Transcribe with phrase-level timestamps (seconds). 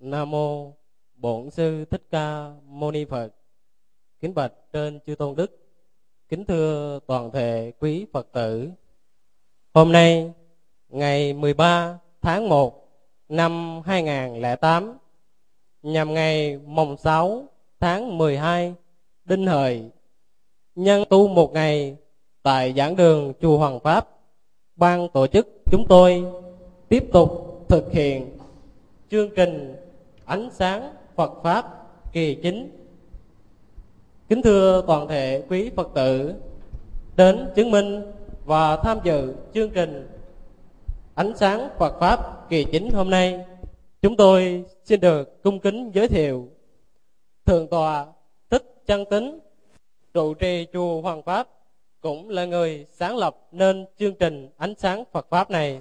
[0.00, 0.72] Nam mô
[1.14, 3.28] Bổn sư Thích Ca Mâu Ni Phật.
[4.20, 5.58] Kính bạch trên chư tôn đức.
[6.28, 8.70] Kính thưa toàn thể quý Phật tử.
[9.74, 10.32] Hôm nay,
[10.88, 12.88] ngày 13 tháng 1
[13.28, 14.98] năm 2008
[15.82, 17.44] nhằm ngày mồng 6
[17.80, 18.74] tháng 12
[19.24, 19.90] Đinh Hợi
[20.74, 21.96] nhân tu một ngày
[22.42, 24.08] tại giảng đường chùa Hoàng Pháp,
[24.76, 26.24] ban tổ chức chúng tôi
[26.88, 28.36] tiếp tục thực hiện
[29.10, 29.79] chương trình
[30.30, 31.64] ánh sáng Phật pháp,
[32.12, 32.70] kỳ chính
[34.28, 36.34] kính thưa toàn thể quý Phật tử,
[37.16, 38.02] đến chứng minh
[38.44, 40.08] và tham dự chương trình
[41.14, 43.44] ánh sáng Phật pháp kỳ chính hôm nay,
[44.02, 46.48] chúng tôi xin được cung kính giới thiệu
[47.44, 48.06] thượng tọa
[48.50, 49.38] thích chân tính
[50.14, 51.48] trụ trì chùa Hoàng Pháp,
[52.00, 55.80] cũng là người sáng lập nên chương trình ánh sáng Phật Pháp này.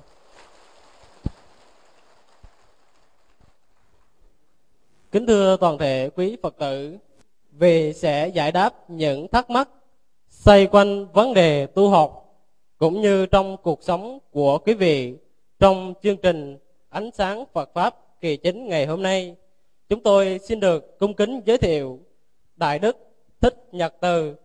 [5.12, 6.98] Kính thưa toàn thể quý Phật tử,
[7.52, 9.70] vì sẽ giải đáp những thắc mắc
[10.30, 12.36] xoay quanh vấn đề tu học
[12.78, 15.16] cũng như trong cuộc sống của quý vị
[15.60, 16.58] trong chương trình
[16.90, 19.36] Ánh sáng Phật Pháp kỳ chính ngày hôm nay.
[19.90, 22.00] Chúng tôi xin được cung kính giới thiệu
[22.56, 22.98] Đại Đức
[23.42, 24.36] Thích Nhật Từ,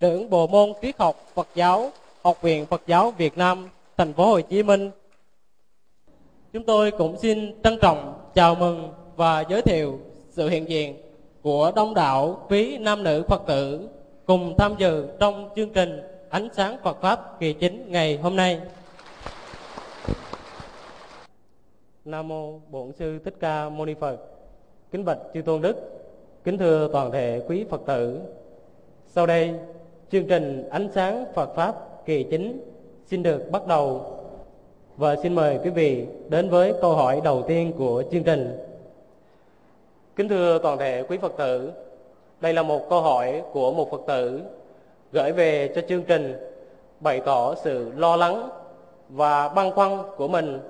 [0.00, 1.90] trưởng bộ môn triết học Phật giáo,
[2.22, 4.90] Học viện Phật giáo Việt Nam, thành phố Hồ Chí Minh.
[6.52, 10.00] Chúng tôi cũng xin trân trọng chào mừng và giới thiệu
[10.34, 10.96] sự hiện diện
[11.42, 13.88] của đông đảo quý nam nữ Phật tử
[14.26, 18.60] cùng tham dự trong chương trình Ánh sáng Phật Pháp kỳ chính ngày hôm nay.
[22.04, 24.16] Nam mô Bổn sư Thích Ca Mâu Ni Phật.
[24.92, 25.76] Kính bạch chư tôn đức,
[26.44, 28.20] kính thưa toàn thể quý Phật tử.
[29.06, 29.54] Sau đây,
[30.12, 31.74] chương trình Ánh sáng Phật Pháp
[32.06, 32.60] kỳ chính
[33.06, 34.16] xin được bắt đầu
[34.96, 38.56] và xin mời quý vị đến với câu hỏi đầu tiên của chương trình.
[40.16, 41.72] Kính thưa toàn thể quý Phật tử,
[42.40, 44.40] đây là một câu hỏi của một Phật tử
[45.12, 46.50] gửi về cho chương trình
[47.00, 48.48] bày tỏ sự lo lắng
[49.08, 50.60] và băn khoăn của mình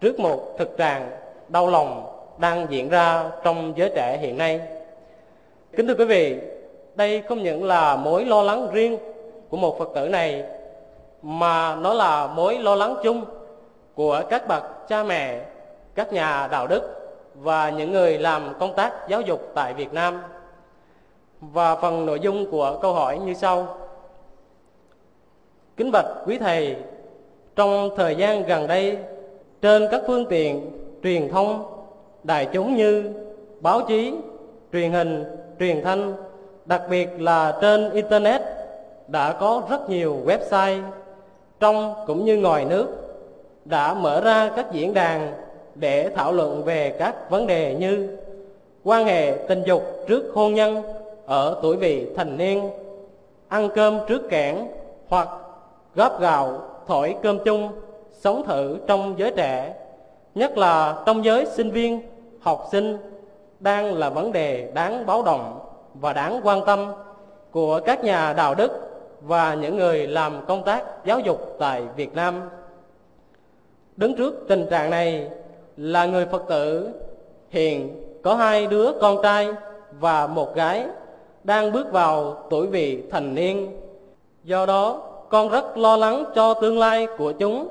[0.00, 1.10] trước một thực trạng
[1.48, 2.04] đau lòng
[2.38, 4.60] đang diễn ra trong giới trẻ hiện nay.
[5.76, 6.36] Kính thưa quý vị,
[6.94, 8.98] đây không những là mối lo lắng riêng
[9.48, 10.44] của một Phật tử này
[11.22, 13.24] mà nó là mối lo lắng chung
[13.94, 15.40] của các bậc cha mẹ,
[15.94, 16.97] các nhà đạo đức
[17.40, 20.22] và những người làm công tác giáo dục tại Việt Nam.
[21.40, 23.76] Và phần nội dung của câu hỏi như sau.
[25.76, 26.76] Kính bạch quý thầy,
[27.56, 28.98] trong thời gian gần đây,
[29.62, 30.70] trên các phương tiện
[31.02, 31.64] truyền thông,
[32.22, 33.12] đại chúng như
[33.60, 34.14] báo chí,
[34.72, 35.24] truyền hình,
[35.58, 36.14] truyền thanh,
[36.64, 38.42] đặc biệt là trên Internet
[39.08, 40.82] đã có rất nhiều website
[41.60, 42.86] trong cũng như ngoài nước
[43.64, 45.32] đã mở ra các diễn đàn
[45.78, 48.16] để thảo luận về các vấn đề như
[48.84, 50.82] quan hệ tình dục trước hôn nhân
[51.26, 52.70] ở tuổi vị thành niên,
[53.48, 54.56] ăn cơm trước kẽn
[55.08, 55.28] hoặc
[55.94, 57.68] góp gạo thổi cơm chung,
[58.12, 59.74] sống thử trong giới trẻ,
[60.34, 62.00] nhất là trong giới sinh viên,
[62.40, 62.98] học sinh
[63.60, 65.60] đang là vấn đề đáng báo động
[65.94, 66.92] và đáng quan tâm
[67.50, 68.70] của các nhà đạo đức
[69.20, 72.50] và những người làm công tác giáo dục tại Việt Nam.
[73.96, 75.30] Đứng trước tình trạng này
[75.78, 76.90] là người Phật tử
[77.48, 79.48] hiện có hai đứa con trai
[80.00, 80.86] và một gái
[81.44, 83.80] đang bước vào tuổi vị thành niên.
[84.44, 87.68] Do đó, con rất lo lắng cho tương lai của chúng.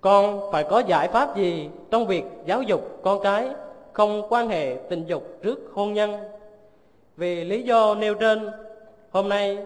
[0.00, 3.48] Con phải có giải pháp gì trong việc giáo dục con cái
[3.92, 6.14] không quan hệ tình dục trước hôn nhân?
[7.16, 8.50] Vì lý do nêu trên,
[9.10, 9.58] hôm nay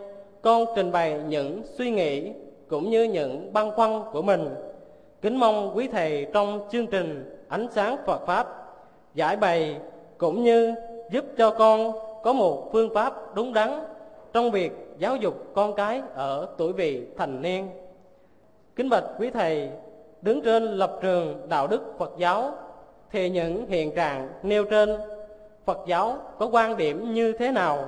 [0.42, 2.32] con trình bày những suy nghĩ
[2.68, 4.48] cũng như những băn khoăn của mình.
[5.22, 8.46] Kính mong quý thầy trong chương trình Ánh sáng Phật Pháp
[9.14, 9.80] giải bày
[10.18, 10.74] cũng như
[11.10, 11.92] giúp cho con
[12.22, 13.80] có một phương pháp đúng đắn
[14.32, 17.68] trong việc giáo dục con cái ở tuổi vị thành niên.
[18.76, 19.70] Kính bạch quý thầy,
[20.22, 22.52] đứng trên lập trường đạo đức Phật giáo
[23.10, 25.00] thì những hiện trạng nêu trên
[25.64, 27.84] Phật giáo có quan điểm như thế nào?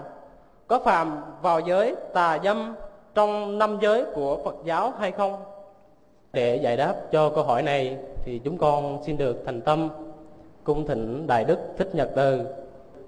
[0.66, 2.74] Có phạm vào giới tà dâm
[3.14, 5.55] trong năm giới của Phật giáo hay không?
[6.32, 9.88] Để giải đáp cho câu hỏi này thì chúng con xin được thành tâm
[10.64, 12.44] cung thỉnh Đại Đức Thích Nhật Từ.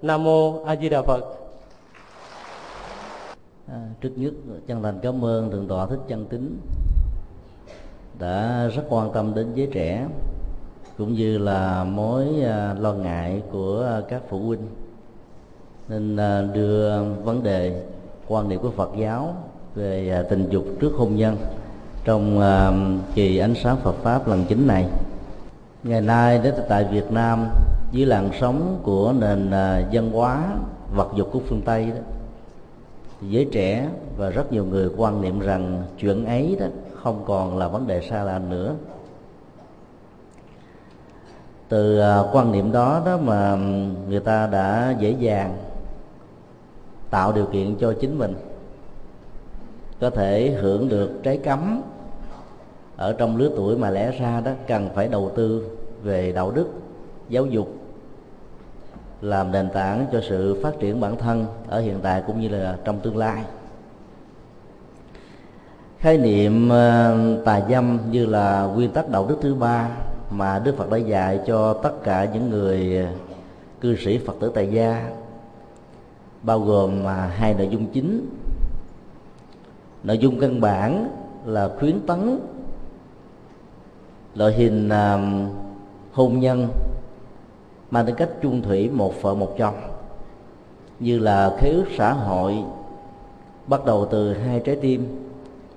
[0.03, 1.25] Nam Mô A Di Đà Phật.
[3.69, 4.32] À, trước nhất
[4.67, 6.59] chân thành cảm ơn thượng tọa thích chân tính
[8.19, 10.06] đã rất quan tâm đến giới trẻ
[10.99, 14.67] cũng như là mối à, lo ngại của các phụ huynh
[15.88, 17.82] nên à, đưa vấn đề
[18.29, 19.37] quan niệm của Phật giáo
[19.75, 21.37] về à, tình dục trước hôn nhân
[22.05, 22.73] trong ờ,
[23.15, 24.87] kỳ ánh sáng Phật pháp lần chính này.
[25.83, 27.49] Ngày nay đến tại Việt Nam
[27.93, 30.45] dưới làn sóng của nền uh, văn hóa
[30.95, 32.00] vật dục của phương tây đó
[33.23, 37.69] giới trẻ và rất nhiều người quan niệm rằng chuyện ấy đó không còn là
[37.69, 38.75] vấn đề xa lạ nữa.
[41.69, 43.56] Từ uh, quan niệm đó đó mà
[44.09, 45.56] người ta đã dễ dàng
[47.11, 48.35] tạo điều kiện cho chính mình
[50.00, 51.83] có thể hưởng được trái cấm.
[52.97, 55.65] Ở trong lứa tuổi mà lẽ ra đó, cần phải đầu tư
[56.03, 56.67] về đạo đức,
[57.29, 57.69] giáo dục,
[59.21, 62.77] làm nền tảng cho sự phát triển bản thân ở hiện tại cũng như là
[62.85, 63.45] trong tương lai.
[65.99, 69.91] Khái niệm ờ, tà dâm như là nguyên tắc đạo đức thứ ba
[70.31, 73.06] mà đức phật đã dạy cho tất cả những người
[73.81, 75.11] cư sĩ phật tử tại gia,
[76.43, 78.29] bao gồm à, hai nội dung chính
[80.03, 81.11] nội dung căn bản
[81.45, 82.41] là khuyến tấn
[84.35, 85.53] loại hình uh,
[86.12, 86.69] hôn nhân
[87.91, 89.75] mang tính cách chung thủy một vợ một chồng
[91.00, 92.56] như là khế ước xã hội
[93.67, 95.29] bắt đầu từ hai trái tim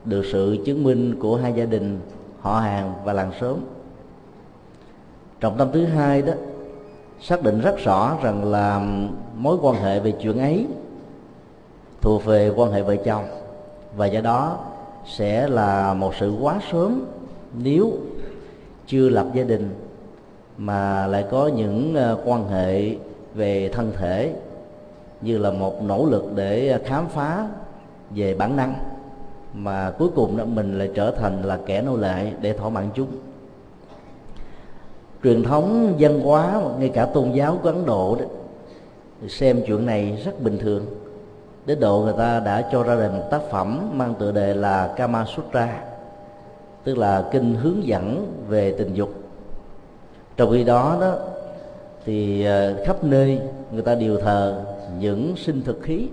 [0.05, 1.99] được sự chứng minh của hai gia đình
[2.39, 3.57] họ hàng và làng xóm.
[5.39, 6.33] Trọng tâm thứ hai đó
[7.21, 8.81] xác định rất rõ rằng là
[9.35, 10.67] mối quan hệ về chuyện ấy
[12.01, 13.25] thuộc về quan hệ vợ chồng
[13.95, 14.59] và do đó
[15.05, 17.05] sẽ là một sự quá sớm
[17.63, 17.91] nếu
[18.87, 19.75] chưa lập gia đình
[20.57, 22.95] mà lại có những ờ, quan hệ
[23.33, 24.33] về thân thể
[25.21, 27.47] như là một nỗ lực để khám phá
[28.09, 28.73] về bản năng
[29.53, 32.89] mà cuối cùng đó mình lại trở thành là kẻ nô lệ để thỏa mãn
[32.93, 33.07] chúng.
[35.23, 38.25] Truyền thống văn hóa, ngay cả tôn giáo của ấn độ đó,
[39.27, 40.85] xem chuyện này rất bình thường
[41.65, 44.93] đến độ người ta đã cho ra đời một tác phẩm mang tựa đề là
[44.97, 45.83] Kama Sutra,
[46.83, 49.09] tức là kinh hướng dẫn về tình dục.
[50.37, 51.15] Trong khi đó đó,
[52.05, 53.39] thì ờ, khắp nơi
[53.71, 54.63] người ta đều thờ
[54.99, 56.07] những sinh thực khí,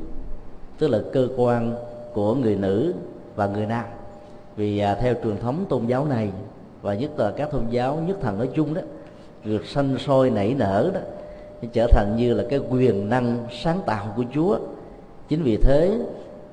[0.78, 1.74] tức là cơ quan
[2.14, 2.94] của người nữ
[3.36, 3.84] và người nam.
[4.56, 6.30] Vì à, theo truyền thống tôn giáo này,
[6.82, 8.80] và nhất là các tôn giáo nhất thần nói chung đó,
[9.44, 11.00] được sanh sôi nảy nở đó
[11.72, 14.58] trở thành như là cái quyền năng sáng tạo của Chúa
[15.28, 15.98] chính vì thế,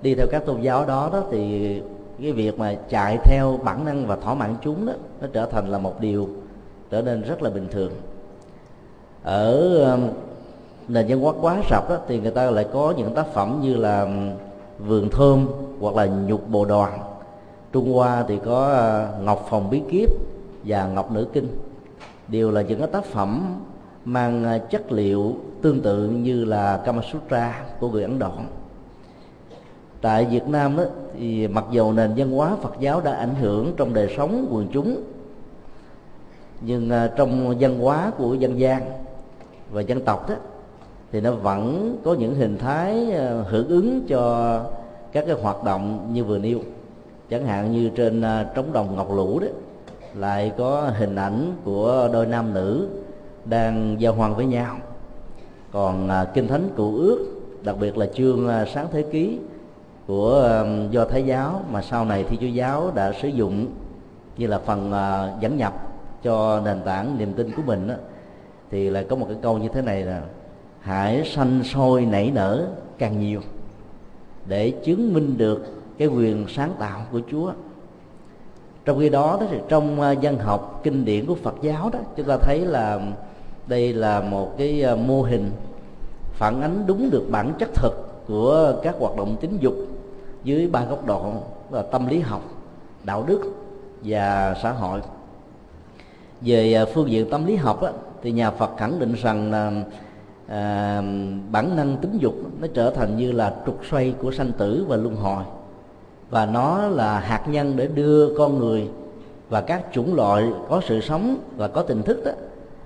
[0.02, 1.82] đi theo các tôn giáo đó đó thì
[2.22, 5.68] cái việc mà chạy theo bản năng và thỏa mãn chúng đó, nó trở thành
[5.68, 6.30] là một điều
[6.90, 7.92] trở nên rất là bình thường.
[9.24, 10.10] Ở um,
[10.88, 13.76] nền văn hóa quá sập đó, thì người ta lại có những tác phẩm như
[13.76, 14.32] là um,
[14.88, 15.48] vườn thơm
[15.80, 17.00] hoặc là nhục bồ đoàn.
[17.72, 18.70] Trung hoa thì có
[19.18, 20.10] uh, ngọc phòng bí kíp
[20.64, 21.48] và ngọc nữ kinh.
[22.28, 23.56] Đều là những cái tác phẩm
[24.06, 28.32] mang uh, chất liệu tương tự như là Kama Sutra của người Ấn Độ
[30.06, 30.84] tại Việt Nam đó,
[31.18, 34.68] thì mặc dù nền văn hóa Phật giáo đã ảnh hưởng trong đời sống quần
[34.72, 35.04] chúng
[36.62, 38.82] nhưng à, trong văn hóa của dân gian
[39.72, 40.36] và dân tộc đó
[41.12, 44.60] thì nó vẫn có những hình thái à, hưởng ứng cho
[45.12, 46.60] các cái hoạt động như vừa nêu.
[47.30, 49.48] Chẳng hạn như trên à, trống đồng ngọc lũ đó
[50.16, 52.88] lại có hình ảnh của đôi nam nữ
[53.46, 54.78] đang giao hoan với nhau.
[55.72, 57.26] Còn kinh thánh cụ ước
[57.64, 59.40] đặc biệt là chương sáng thế ký
[60.08, 63.68] của do thái giáo mà sau này thi chúa giáo đã sử dụng
[64.38, 65.74] như là phần ờ, dẫn nhập
[66.24, 67.94] cho nền tảng niềm tin của mình đó,
[68.72, 70.22] thì lại có một cái câu như thế này là
[70.80, 73.42] hãy sanh sôi nảy nở càng nhiều
[74.46, 75.66] để chứng minh được
[75.98, 77.52] cái quyền sáng tạo của Chúa.
[78.86, 82.00] Trong khi đó đó thì trong ờ, văn học kinh điển của Phật giáo đó
[82.18, 83.00] chúng ta thấy là
[83.68, 85.52] đây là một cái ờ, mô hình
[86.34, 87.94] phản ánh đúng được bản chất thực
[88.28, 89.74] của các hoạt động tính dục
[90.46, 91.34] dưới ba góc độ
[91.72, 92.42] là tâm lý học
[93.04, 93.42] đạo đức
[94.04, 95.02] và xã hội.
[96.42, 99.72] Về à, phương diện tâm lý học á, thì nhà Phật khẳng định rằng là
[100.48, 101.02] à,
[101.52, 104.96] bản năng tính dục nó trở thành như là trục xoay của sanh tử và
[104.96, 105.44] luân hồi
[106.30, 108.90] và nó là hạt nhân để đưa con người
[109.50, 112.32] và các chủng loại có sự sống và có tình thức đó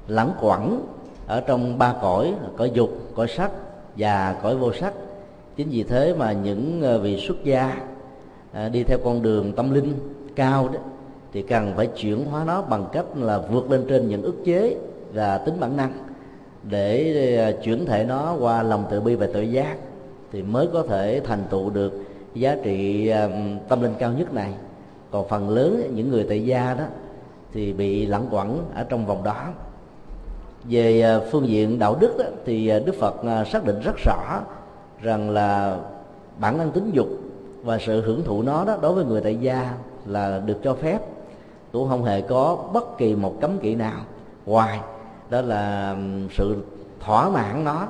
[0.07, 0.85] lẳng quẩn
[1.27, 3.51] ở trong ba cõi cõi dục cõi sắc
[3.97, 4.93] và cõi vô sắc
[5.59, 7.77] chính vì thế mà những ờ, vị xuất gia
[8.51, 9.93] à, đi theo con đường tâm linh
[10.35, 10.79] cao đó
[11.33, 14.75] thì cần phải chuyển hóa nó bằng cách là vượt lên trên những ức chế
[15.13, 15.91] và tính bản năng
[16.63, 19.77] để ờ, chuyển thể nó qua lòng từ bi và tự giác
[20.31, 23.29] thì mới có thể thành tựu được giá trị ờ,
[23.69, 24.53] tâm linh cao nhất này.
[25.11, 26.83] Còn phần lớn những người tại gia đó
[27.53, 29.47] thì bị lẳng quẩn ở trong vòng đó.
[30.69, 34.41] Về phương diện đạo đức đó, thì đức phật xác định rất rõ
[35.01, 35.77] rằng là
[36.39, 37.07] bản năng tính dục
[37.63, 39.73] và sự hưởng thụ nó đó đối với người tại gia
[40.05, 40.99] là được cho phép.
[41.71, 43.99] Cũng không hề có bất kỳ một cấm kỵ nào.
[44.45, 44.79] Ngoài
[45.29, 45.95] đó là
[46.37, 46.55] sự
[46.99, 47.87] thỏa mãn nó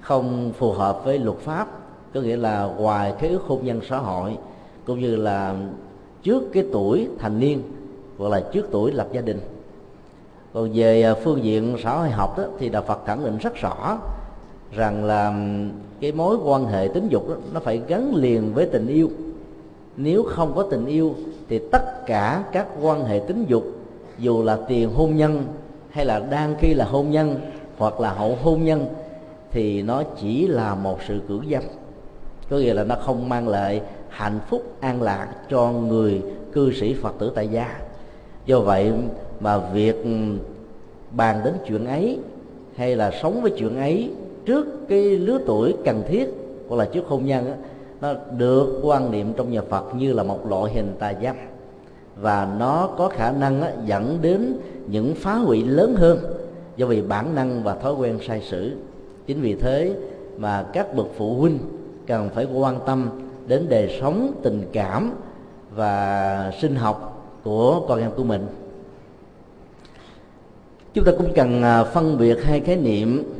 [0.00, 1.68] không phù hợp với luật pháp
[2.14, 4.38] có nghĩa là ngoài cái ước hôn nhân xã hội
[4.86, 5.54] cũng như là
[6.22, 7.62] trước cái tuổi thành niên
[8.18, 9.40] hoặc là trước tuổi lập gia đình.
[10.54, 13.54] Còn về à, phương diện xã hội học đó, thì đạo Phật khẳng định rất
[13.54, 13.98] rõ
[14.74, 15.34] rằng là
[16.00, 19.10] cái mối quan hệ tính dục đó, nó phải gắn liền với tình yêu.
[19.96, 21.14] Nếu không có tình yêu
[21.48, 23.64] thì tất cả các quan hệ tính dục
[24.18, 25.44] dù là tiền hôn nhân
[25.90, 27.40] hay là đang khi là hôn nhân
[27.78, 28.86] hoặc là hậu hôn nhân
[29.50, 31.62] thì nó chỉ là một sự cưỡng dâm.
[32.50, 36.94] Có nghĩa là nó không mang lại hạnh phúc an lạc cho người cư sĩ
[36.94, 37.80] phật tử tại gia.
[38.46, 38.92] Do vậy
[39.40, 40.04] mà việc
[41.10, 42.18] bàn đến chuyện ấy
[42.76, 44.10] hay là sống với chuyện ấy
[44.46, 46.28] trước cái lứa tuổi cần thiết
[46.68, 47.52] hoặc là trước hôn nhân
[48.00, 51.36] nó được quan niệm trong nhà Phật như là một loại hình tà dâm.
[52.16, 54.56] Và nó có khả năng dẫn đến
[54.86, 56.18] những phá hủy lớn hơn
[56.76, 58.76] do vì bản năng và thói quen sai sử.
[59.26, 59.94] Chính vì thế
[60.36, 61.58] mà các bậc phụ huynh
[62.06, 63.10] cần phải quan tâm
[63.46, 65.12] đến đời sống tình cảm
[65.74, 68.46] và sinh học của con em của mình.
[70.94, 73.31] Chúng ta cũng cần à, phân biệt hai khái niệm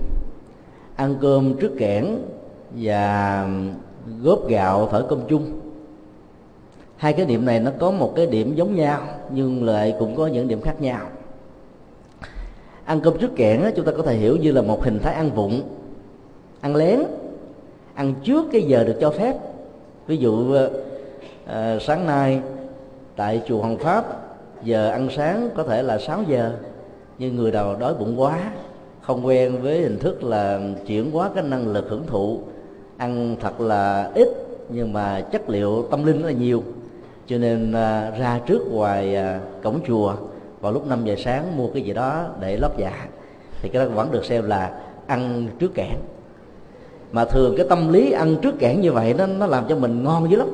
[0.97, 2.07] ăn cơm trước kẽn
[2.77, 3.49] và
[4.23, 5.61] góp gạo thở cơm chung.
[6.97, 10.27] Hai cái điểm này nó có một cái điểm giống nhau nhưng lại cũng có
[10.27, 11.07] những điểm khác nhau.
[12.85, 15.31] Ăn cơm trước kẽn chúng ta có thể hiểu như là một hình thái ăn
[15.31, 15.63] vụng
[16.61, 17.03] ăn lén
[17.95, 19.37] ăn trước cái giờ được cho phép.
[20.07, 20.57] Ví dụ
[21.47, 22.41] à, sáng nay
[23.17, 24.05] tại chùa Hoàng Pháp
[24.65, 26.53] giờ ăn sáng có thể là 6 giờ
[27.19, 28.53] nhưng người nào đói bụng quá
[29.03, 32.41] không quen với hình thức là chuyển hóa cái năng lực hưởng thụ.
[32.97, 34.29] Ăn thật là ít
[34.69, 36.63] nhưng mà chất liệu tâm linh rất là nhiều.
[37.27, 40.15] Cho nên à, ra trước ngoài à, cổng chùa
[40.61, 43.07] vào lúc 5 giờ sáng mua cái gì đó để lót dạ
[43.63, 45.95] thì cái đó vẫn được xem là ăn trước kẽn.
[47.13, 50.05] Mà thường cái tâm lý ăn trước kẽn như vậy nó nó làm cho mình
[50.05, 50.49] ngon dữ lắm.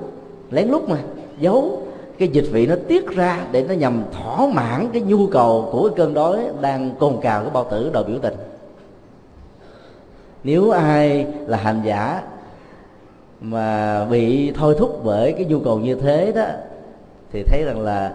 [0.50, 0.96] Lén lút mà
[1.40, 1.82] giấu
[2.18, 5.88] cái dịch vị nó tiết ra để nó nhằm thỏa mãn cái nhu cầu của
[5.88, 8.34] cái cơn đói đang cồn cào cái bao tử đòi biểu tình.
[10.44, 12.22] Nếu ai là hành giả
[13.40, 16.44] mà bị thôi thúc bởi cái nhu cầu như thế đó
[17.32, 18.12] thì thấy rằng là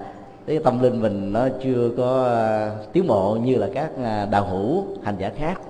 [0.47, 4.47] cái tâm linh mình nó chưa có à, tiến bộ như là các à, đạo
[4.51, 5.61] hữu hành giả khác.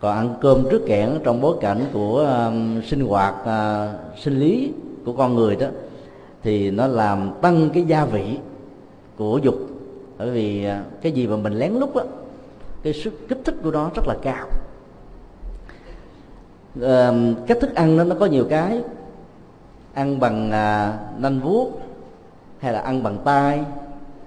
[0.00, 4.72] Còn ăn cơm trước kẽn trong bối cảnh của um, sinh hoạt uh, sinh lý
[5.04, 5.66] của con người đó
[6.42, 8.38] thì nó làm tăng cái gia vị
[9.16, 9.54] của dục.
[10.18, 12.04] Bởi vì à, cái gì mà mình lén lút á
[12.82, 14.46] cái sức kích thích của nó rất là cao.
[16.82, 17.12] À,
[17.46, 18.80] cách thức ăn đó nó có nhiều cái.
[19.94, 21.80] Ăn bằng à, nanh vuốt
[22.58, 23.60] hay là ăn bằng tay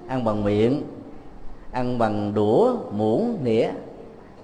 [0.07, 0.81] ăn bằng miệng
[1.71, 3.69] ăn bằng đũa muỗng nĩa.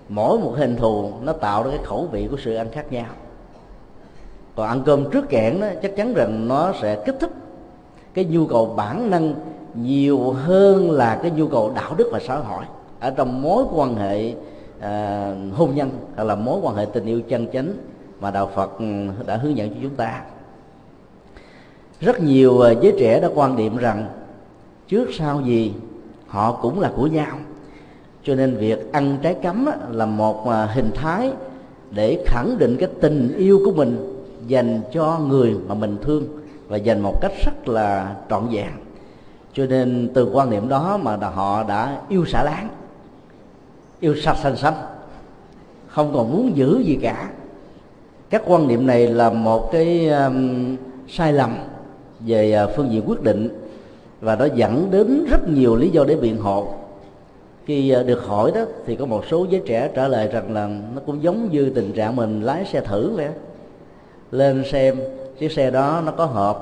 [0.10, 3.10] Mỗi một hình thù nó tạo ra cái khẩu vị của sự ăn khác nhau.
[4.56, 7.32] Còn ăn cơm trước kẽn đó chắc chắn rằng nó sẽ kích thích
[8.13, 9.34] cái nhu cầu bản năng
[9.74, 12.63] nhiều hơn là cái nhu cầu đạo đức và xã hội.
[13.00, 14.34] Ở trong mối quan hệ
[14.80, 17.74] à, hôn nhân hoặc là mối quan hệ tình yêu chân chánh
[18.22, 18.86] mà đạo Phật ừ,
[19.25, 20.22] đã hướng dẫn cho chúng ta.
[22.00, 24.08] Rất nhiều à, giới trẻ đã quan niệm rằng
[24.88, 25.74] trước sau gì
[26.27, 27.38] họ cũng là của nhau.
[28.24, 31.32] Cho nên việc ăn trái cấm là một à, hình thái
[31.91, 36.40] để khẳng định cái tình yêu của mình dành cho người mà mình thương
[36.72, 38.72] và dành một cách rất là trọn vẹn.
[39.54, 42.70] Cho nên từ quan niệm đó mà họ đã yêu xả láng
[44.00, 44.74] yêu sạch xanh xanh
[45.88, 47.30] không còn muốn giữ gì cả.
[48.30, 50.75] Các quan niệm này là một cái um,
[51.10, 51.58] sai lầm
[52.20, 53.50] về à, phương diện quyết định
[54.22, 56.68] và nó dẫn đến rất nhiều lý do để biện hộ.
[57.66, 60.68] Khi à, được hỏi đó thì có một số giới trẻ trả lời rằng là
[60.96, 63.30] nó cũng giống như tình trạng mình lái xe thử vậy
[64.32, 64.96] lên xem
[65.41, 66.60] chiếc xe đó nó có hợp,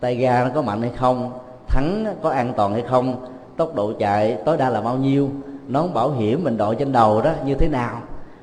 [0.00, 1.32] tay ga nó có mạnh hay không,
[1.68, 5.30] thắng có an toàn hay không, tốc độ chạy tối đa là bao nhiêu
[5.68, 8.02] nón bảo hiểm mình đội trên đầu đó như thế nào.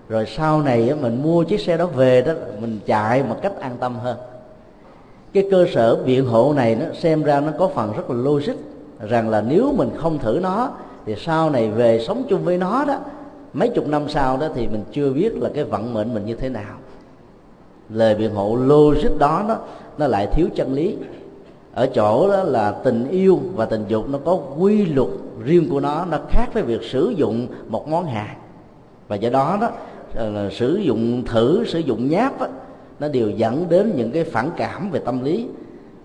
[0.10, 3.76] Rồi sau này mình mua chiếc xe đó về đó, mình chạy một cách an
[3.80, 4.18] tâm hơn.
[5.34, 8.56] Cái cơ sở biện hộ này nó xem ra nó có phần rất là logic,
[9.00, 10.70] rằng là nếu mình không thử nó,
[11.06, 13.00] thì sau này về sống chung với nó đó,
[13.54, 16.36] mấy chục năm sau đó thì mình chưa biết là cái vận mệnh mình như
[16.36, 16.76] thế nào
[17.90, 19.58] lời biện hộ logic đó nó
[19.98, 20.96] nó lại thiếu chân lý.
[21.74, 25.10] Ở chỗ đó là tình yêu và tình dục nó có quy luật
[25.44, 28.38] riêng của nó nó khác với việc sử dụng một món hàng
[29.08, 29.70] và do đó đó
[30.16, 32.48] ờ, là sử dụng thử sử dụng nháp đó,
[33.00, 35.48] nó đều dẫn đến những cái phản cảm về tâm lý.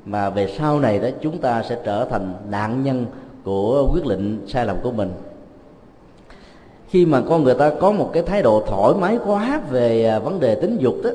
[0.05, 3.07] Mà về sau này đó chúng ta sẽ trở thành nạn nhân
[3.45, 5.11] của quyết định sai lầm của mình.
[6.89, 10.19] Khi mà con người ta có một cái thái độ thoải mái quá về à,
[10.19, 11.11] vấn đề tính dục đó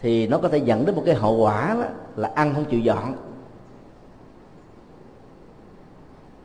[0.00, 1.86] thì nó có thể dẫn đến một cái hậu quả đó,
[2.16, 3.14] là ăn không chịu dọn.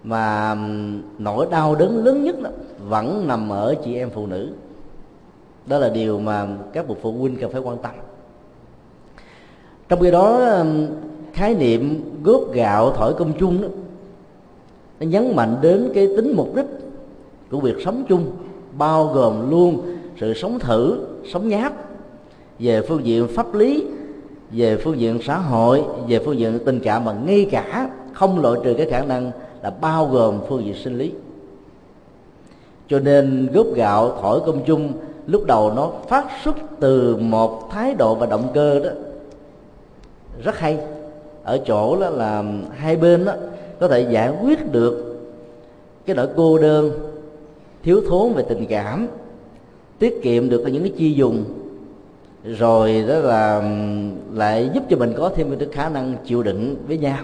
[0.03, 0.55] Mà
[1.17, 2.50] nỗi đau đớn lớn nhất đó,
[2.88, 4.53] vẫn nằm ở chị em phụ nữ.
[5.65, 7.91] Đó là điều mà các bậc phụ huynh cần phải quan tâm.
[9.89, 10.55] Trong khi đó
[11.34, 13.67] khái niệm góp gạo thổi công chung đó
[15.00, 16.65] nó nhấn mạnh đến cái tính mục đích
[17.51, 18.31] của việc sống chung
[18.77, 21.74] bao gồm luôn sự sống thử sống nháp
[22.62, 23.86] về phương diện pháp lý,
[24.51, 28.60] về phương diện xã hội, về phương diện tình cảm, mà ngay cả không loại
[28.63, 29.32] trừ cái khả năng
[29.63, 31.12] là bao gồm phương diện sinh lý.
[32.88, 34.94] Cho nên góp gạo thổi công chung
[35.27, 38.89] lúc đầu nó phát xuất từ một thái độ và động cơ đó.
[40.44, 40.77] Rất hay.
[41.44, 42.44] Ở chỗ đó là
[42.75, 43.34] hai bên đó,
[43.80, 45.18] có thể giải quyết được
[46.06, 46.91] cái nỗi cô đơn,
[47.84, 49.08] thiếu thốn về tình cảm,
[50.00, 51.44] tiết kiệm được những cái chi dùng
[52.44, 53.62] rồi đó là
[54.34, 57.18] lại giúp cho mình có thêm cái khả năng chịu đựng với nhau.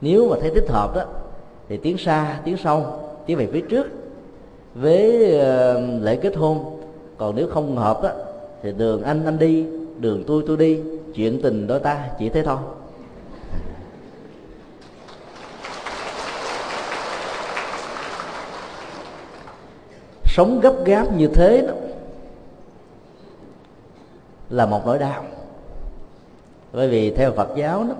[0.00, 1.02] Nếu mà thấy thích hợp đó,
[1.68, 2.86] thì tiến xa, tiến sâu,
[3.26, 3.86] tiến về phía trước.
[4.74, 5.12] Với
[6.00, 6.80] lễ kết hôn,
[7.16, 8.10] còn nếu không hợp đó,
[8.62, 9.66] thì đường anh anh đi,
[9.98, 10.80] đường tôi tôi đi,
[11.14, 12.56] chuyện tình đôi ta chỉ thế thôi.
[20.24, 21.74] Sống gấp gáp như thế đó
[24.50, 25.24] là một nỗi đau.
[26.72, 27.94] Bởi vì theo Phật giáo đó,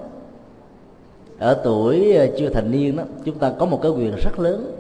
[1.38, 4.76] ở tuổi ờ, chưa thành niên đó, chúng ta có một cái quyền rất lớn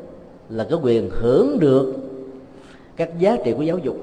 [0.48, 1.94] là cái quyền hưởng được
[2.96, 3.96] các giá trị của giáo dục.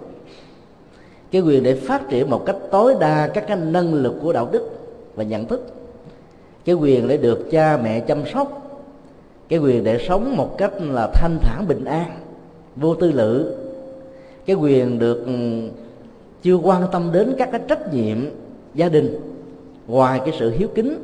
[1.32, 4.50] Cái quyền để phát triển một cách tối đa các cái năng lực của đạo
[4.52, 4.70] đức
[5.16, 5.66] và nhận thức.
[6.66, 8.64] Cái quyền để được cha mẹ chăm sóc.
[9.50, 12.20] Cái quyền để sống một cách là thanh thản bình an,
[12.76, 13.56] vô tư lự.
[14.46, 15.34] Cái quyền được ừ,
[16.42, 18.18] chưa quan tâm đến các cái trách nhiệm
[18.74, 19.20] gia đình,
[19.88, 21.04] ngoài cái sự hiếu kính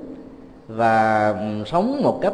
[0.68, 2.34] và sống một cách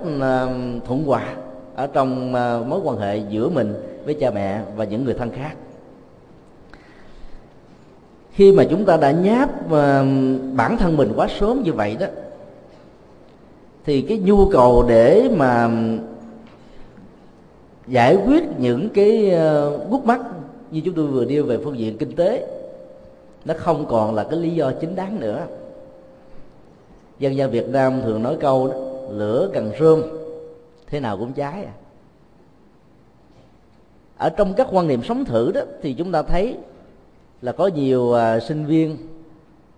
[0.86, 1.36] thuận hòa
[1.76, 3.74] ở trong ờ, mối quan hệ giữa mình
[4.06, 5.56] với cha mẹ và những người thân khác.
[8.34, 9.70] Khi mà chúng ta đã nháp
[10.54, 12.08] bản thân mình quá sớm như vậy đó,
[13.86, 15.70] thì cái nhu cầu để mà
[17.88, 20.20] giải quyết những cái ờ, gút mắt
[20.72, 22.48] như chúng tôi vừa nêu về phương diện kinh tế
[23.46, 25.48] nó không còn là cái lý do chính đáng nữa.
[27.20, 28.74] Dân gian việt nam thường nói câu đó,
[29.10, 30.02] lửa cần rơm
[30.88, 31.74] thế nào cũng cháy à.
[34.18, 36.58] Ở trong các quan niệm sống thử đó thì chúng ta thấy
[37.42, 38.98] là có nhiều à, sinh viên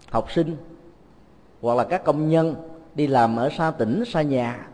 [0.10, 0.56] học sinh
[1.62, 2.56] hoặc là các công nhân
[2.95, 4.67] đi làm ở xa tỉnh xa nhà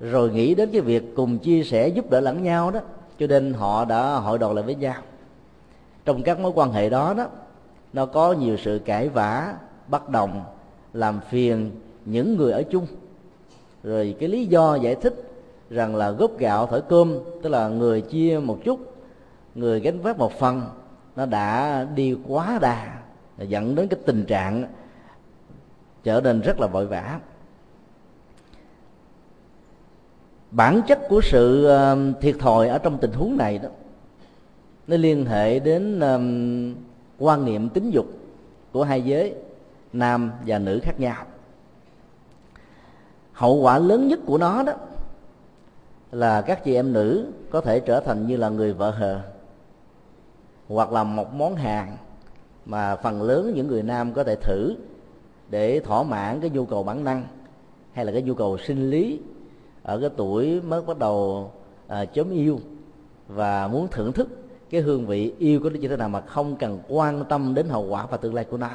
[0.00, 2.80] rồi nghĩ đến cái việc cùng chia sẻ giúp đỡ lẫn nhau đó
[3.18, 5.02] cho nên họ đã hội đoàn lại với nhau.
[6.04, 7.26] Trong các mối quan hệ đó đó
[7.92, 9.54] nó có nhiều sự cãi vã,
[9.88, 10.44] bất đồng,
[10.92, 11.70] làm phiền
[12.04, 12.86] những người ở chung.
[13.82, 15.14] Rồi cái lý do giải thích
[15.70, 18.94] rằng là góp gạo thổi cơm, tức là người chia một chút,
[19.54, 20.62] người gánh vác một phần,
[21.16, 22.98] nó đã đi quá đà
[23.38, 24.64] dẫn đến cái tình trạng
[26.02, 27.20] trở nên rất là vội vã.
[30.50, 33.68] Bản chất của sự ờ, thiệt thòi ở trong tình huống này đó,
[34.86, 36.00] nó liên hệ đến
[37.18, 38.06] quan niệm tính dục
[38.72, 39.34] của hai giới
[39.92, 41.24] nam và nữ khác nhau.
[43.32, 44.72] Hậu quả lớn nhất của nó đó
[46.12, 49.20] là các chị em nữ có thể trở thành như là người vợ hờ
[50.68, 51.96] hoặc là một món hàng
[52.66, 54.74] mà phần lớn những người nam có thể thử
[55.50, 57.24] để thỏa mãn cái nhu cầu bản năng
[57.92, 59.20] hay là cái nhu cầu sinh lý
[59.82, 61.50] ở cái tuổi mới bắt đầu
[61.86, 62.60] à, chớm yêu
[63.28, 64.28] và muốn thưởng thức
[64.70, 67.68] cái hương vị yêu của nó như thế nào mà không cần quan tâm đến
[67.68, 68.68] hậu quả và tương lai của nó.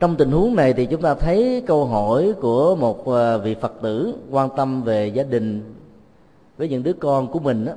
[0.00, 3.72] Trong tình huống này thì chúng ta thấy câu hỏi của một ờ, vị phật
[3.82, 5.74] tử quan tâm về gia đình
[6.56, 7.72] với những đứa con của mình đó,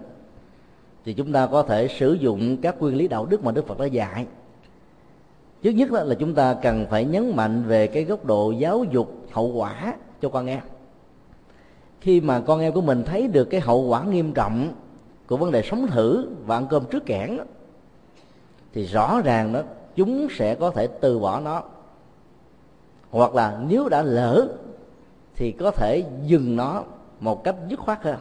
[1.05, 3.79] thì chúng ta có thể sử dụng các nguyên lý đạo đức mà đức phật
[3.79, 4.25] đã dạy.
[5.61, 9.27] Trước nhất là chúng ta cần phải nhấn mạnh về cái góc độ giáo dục
[9.31, 10.61] hậu quả cho con em.
[12.01, 14.73] Khi mà con em của mình thấy được cái hậu quả nghiêm trọng
[15.33, 17.37] của vấn đề sống thử và ăn cơm trước kẽn
[18.73, 19.61] thì rõ ràng đó,
[19.95, 21.63] chúng sẽ có thể từ bỏ nó.
[23.11, 24.47] Hoặc là nếu đã lỡ,
[25.35, 26.83] thì có thể dừng nó
[27.19, 28.17] một cách dứt khoát hơn.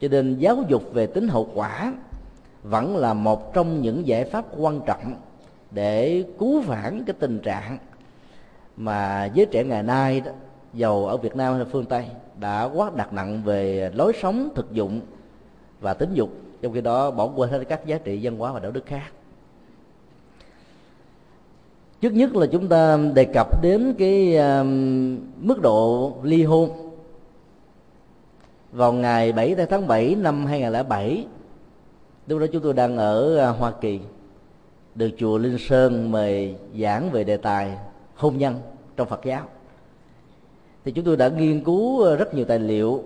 [0.00, 1.92] Cho nên giáo dục về tính hậu quả
[2.62, 5.14] vẫn là một trong những giải pháp quan trọng
[5.70, 7.78] để cứu vãn cái tình trạng
[8.76, 10.32] mà giới trẻ ngày nay đó,
[10.74, 12.04] giàu ở Việt Nam hay phương Tây,
[12.36, 15.00] đã quá đặt nặng về lối sống thực dụng
[15.80, 16.30] và tính dục
[16.62, 19.12] trong khi đó bỏ quên hết các giá trị văn hóa và đạo đức khác.
[22.00, 24.66] Trước nhất là chúng ta đề cập đến cái uh,
[25.36, 26.70] mức độ ly hôn.
[28.72, 31.26] Vào ngày 7 tháng 7 năm 2007
[32.30, 34.00] lúc đó chúng tôi đang ở à, Hoa Kỳ
[34.94, 37.76] được chùa Linh Sơn mời giảng về đề tài
[38.14, 38.60] hôn nhân
[38.96, 39.48] trong Phật giáo.
[40.84, 43.04] Thì chúng tôi đã nghiên cứu à, rất nhiều tài liệu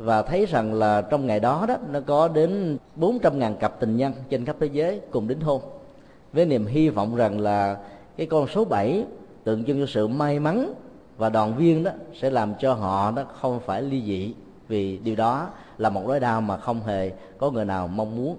[0.00, 4.12] và thấy rằng là trong ngày đó đó, nó có đến 400.000 cặp tình nhân
[4.30, 5.62] trên khắp thế giới cùng đính hôn.
[6.32, 7.76] Với niềm hy vọng rằng là
[8.16, 9.04] cái con số 7
[9.44, 10.74] tượng trưng cho sự may mắn
[11.16, 14.34] và đoàn viên đó sẽ làm cho họ đó không phải ly dị,
[14.68, 18.36] vì điều đó là một nỗi đau mà không hề có người nào mong muốn.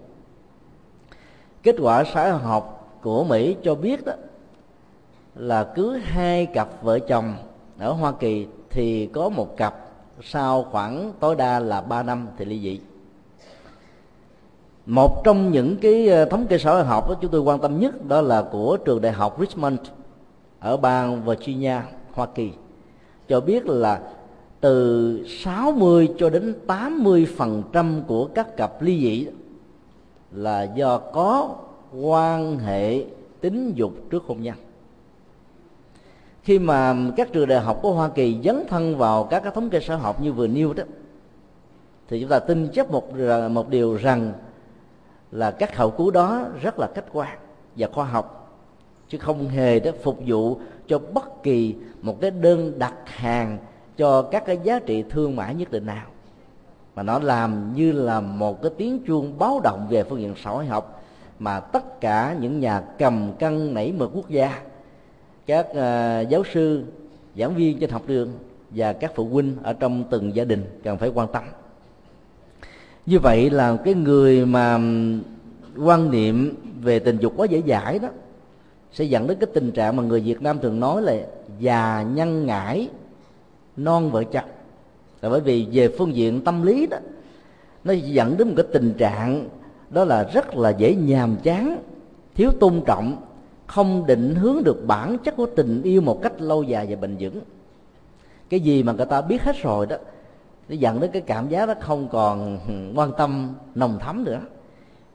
[1.63, 4.13] Kết quả xã hội học của mỹ cho biết đó
[5.35, 7.33] là cứ hai cặp vợ chồng
[7.79, 9.90] ở hoa kỳ thì có một cặp
[10.23, 12.79] sau khoảng tối đa là 3 năm thì ly dị.
[14.85, 17.79] Một trong những cái ờ, thống kê xã hội học đó chúng tôi quan tâm
[17.79, 19.79] nhất đó là của trường đại học Richmond
[20.59, 21.75] ở bang Virginia,
[22.13, 22.51] Hoa Kỳ,
[23.27, 24.01] cho biết là
[24.61, 29.27] từ 60 cho đến 80 phần trăm của các cặp ly dị
[30.31, 31.55] là do có
[32.01, 33.03] quan hệ
[33.41, 34.55] tính dục trước hôn nhân
[36.43, 39.69] khi mà các trường đại học của Hoa Kỳ dấn thân vào các cái thống
[39.69, 40.83] kê xã hội học như vừa nêu đó,
[42.09, 43.13] thì chúng ta tin chắc một
[43.51, 44.33] một điều rằng
[45.31, 47.37] là các khảo cứu đó rất là khách quan
[47.75, 48.57] và khoa học,
[49.09, 53.57] chứ không hề đó phục vụ cho bất kỳ một cái đơn đặt hàng
[53.97, 56.05] cho các cái giá trị thương mại nhất định nào.
[56.95, 60.51] Mà nó làm như là một cái tiếng chuông báo động về phương diện xã
[60.51, 61.03] hội học
[61.39, 64.61] mà tất cả những nhà cầm cân nảy mực quốc gia
[65.51, 66.83] các uh, giáo sư
[67.37, 68.31] giảng viên trên học đường
[68.69, 71.43] và các phụ huynh ở trong từng gia đình cần phải quan tâm.
[73.05, 74.79] Như vậy là cái người mà
[75.77, 78.07] quan niệm về tình dục quá dễ dãi đó
[78.91, 81.13] sẽ dẫn đến cái tình trạng mà người Việt Nam thường nói là
[81.59, 82.89] già nhân ngãi
[83.77, 84.49] non vợ chồng.
[85.21, 86.97] Là bởi vì về phương diện tâm lý đó
[87.83, 89.49] nó dẫn đến một cái tình trạng
[89.89, 91.77] đó là rất là dễ nhàm chán
[92.35, 93.17] thiếu tôn trọng
[93.71, 97.15] không định hướng được bản chất của tình yêu một cách lâu dài và bền
[97.19, 97.41] vững.
[98.49, 99.95] Cái gì mà người ta biết hết rồi đó
[100.69, 104.39] nó dẫn đến cái cảm giác nó không còn ừ, quan tâm nồng thắm nữa.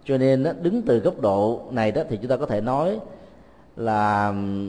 [0.05, 2.99] Cho nên đó, đứng từ góc độ này đó thì chúng ta có thể nói
[3.77, 4.69] là ừ,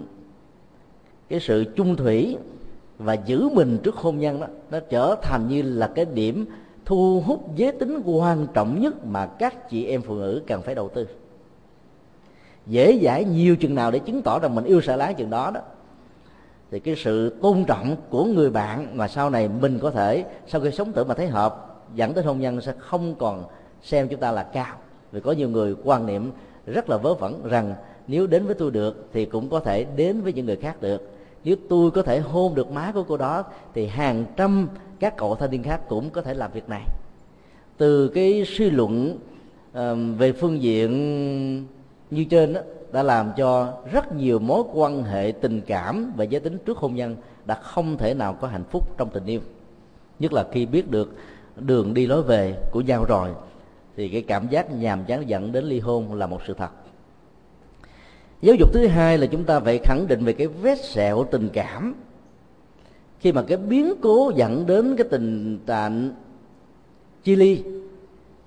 [1.29, 2.37] cái sự chung thủy
[2.97, 6.45] và giữ mình trước hôn nhân đó nó trở thành như là cái điểm
[6.85, 10.75] thu hút giới tính quan trọng nhất mà các chị em phụ nữ cần phải
[10.75, 11.07] đầu tư
[12.67, 15.51] dễ dãi nhiều chừng nào để chứng tỏ rằng mình yêu sợ láng chừng đó
[15.53, 15.61] đó.
[16.71, 20.61] Thì cái sự tôn trọng của người bạn mà sau này mình có thể, sau
[20.61, 23.43] khi sống tử mà thấy hợp, dẫn tới hôn nhân sẽ không còn
[23.81, 24.75] xem chúng ta là cao.
[25.11, 26.31] Vì có nhiều người quan niệm
[26.65, 27.73] rất là vớ vẩn rằng
[28.07, 31.11] nếu đến với tôi được thì cũng có thể đến với những người khác được.
[31.43, 34.67] Nếu tôi có thể hôn được má của cô đó thì hàng trăm
[34.99, 36.81] các cậu thanh niên khác cũng có thể làm việc này.
[37.77, 39.17] Từ cái suy luận
[40.17, 41.67] về phương diện
[42.11, 46.39] như trên đó, đã làm cho rất nhiều mối quan hệ tình cảm và giới
[46.39, 47.15] tính trước hôn nhân
[47.45, 49.39] đã không thể nào có hạnh phúc trong tình yêu.
[50.19, 51.15] Nhất là khi biết được
[51.55, 53.29] đường đi lối về của nhau rồi
[53.95, 56.69] thì cái cảm giác nhàm chán dẫn đến ly hôn là một sự thật.
[58.41, 61.49] Giáo dục thứ hai là chúng ta phải khẳng định về cái vết sẹo tình
[61.53, 61.95] cảm.
[63.19, 66.11] Khi mà cái biến cố dẫn đến cái tình trạng
[67.23, 67.63] chia ly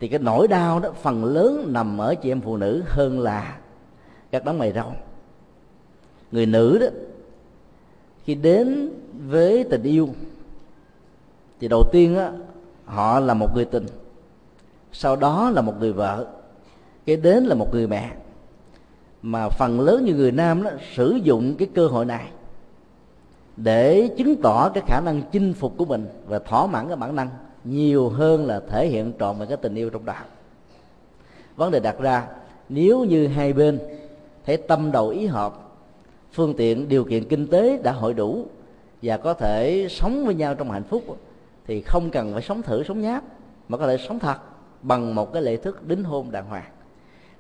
[0.01, 3.59] thì cái nỗi đau đó, phần lớn nằm ở chị em phụ nữ hơn là
[4.31, 4.93] các đấng mày râu.
[6.33, 6.87] Người nữ đó,
[8.25, 8.91] khi đến
[9.27, 10.09] với tình yêu,
[11.61, 12.33] thì đầu tiên á,
[12.85, 13.87] họ là một người tình,
[14.93, 16.27] sau đó là một người vợ
[17.07, 18.11] cái đến là một người mẹ.
[19.23, 22.31] Mà phần lớn như người nam đó sử dụng cái cơ hội này
[23.57, 27.17] để chứng tỏ cái khả năng chinh phục của mình và thỏa mãn cái bản
[27.17, 27.29] năng
[27.65, 30.25] nhiều hơn là thể hiện trọn về cái tình yêu trong đạo.
[31.57, 32.27] vấn đề đặt ra,
[32.69, 33.79] nếu như hai bên
[34.47, 35.55] thấy tâm đầu ý hợp,
[36.33, 38.47] phương tiện, điều kiện kinh tế đã hội đủ
[39.03, 41.03] và có thể sống với nhau trong hạnh phúc,
[41.67, 43.25] thì không cần phải sống thử, sống nháp
[43.69, 44.37] mà có thể sống thật
[44.83, 46.71] bằng một cái lệ thức đính hôn đàng hoàng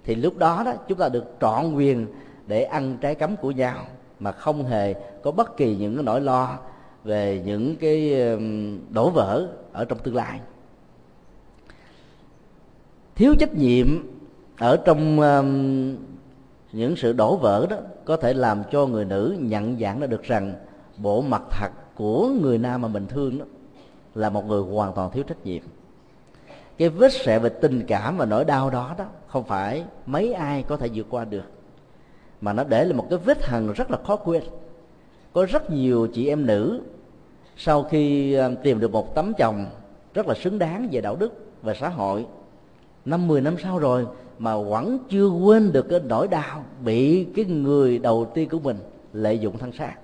[0.04, 2.06] thì lúc đó đó, chúng ta được trọn quyền
[2.46, 3.86] để ăn trái cấm của nhau,
[4.18, 6.58] mà không hề có bất kỳ những cái nỗi lo
[7.04, 8.14] về những cái
[8.90, 10.40] đổ vỡ ở trong tương lai.
[13.14, 13.86] Thiếu trách nhiệm
[14.58, 15.16] ở trong
[16.72, 20.22] những sự đổ vỡ đó có thể làm cho người nữ nhận dạng ra được
[20.22, 20.54] rằng
[20.96, 23.44] bộ mặt thật của người nam mà mình thương đó
[24.14, 25.62] là một người hoàn toàn thiếu trách nhiệm.
[26.78, 30.62] Cái vết sẹo về tình cảm và nỗi đau đó đó không phải mấy ai
[30.62, 31.44] có thể vượt qua được,
[32.40, 34.42] mà nó để là một cái vết hằn rất là khó quên
[35.32, 36.80] có rất nhiều chị em nữ
[37.56, 39.66] sau khi ờ, tìm được một tấm chồng
[40.14, 42.26] rất là xứng đáng về đạo đức và xã hội.
[43.04, 44.06] Năm mười năm sau rồi
[44.38, 48.76] mà vẫn chưa quên được cái nỗi đau bị cái người đầu tiên của mình
[49.12, 49.94] lợi dụng thân xác.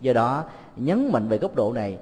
[0.00, 0.44] Do đó,
[0.76, 1.98] nhấn mạnh về góc độ này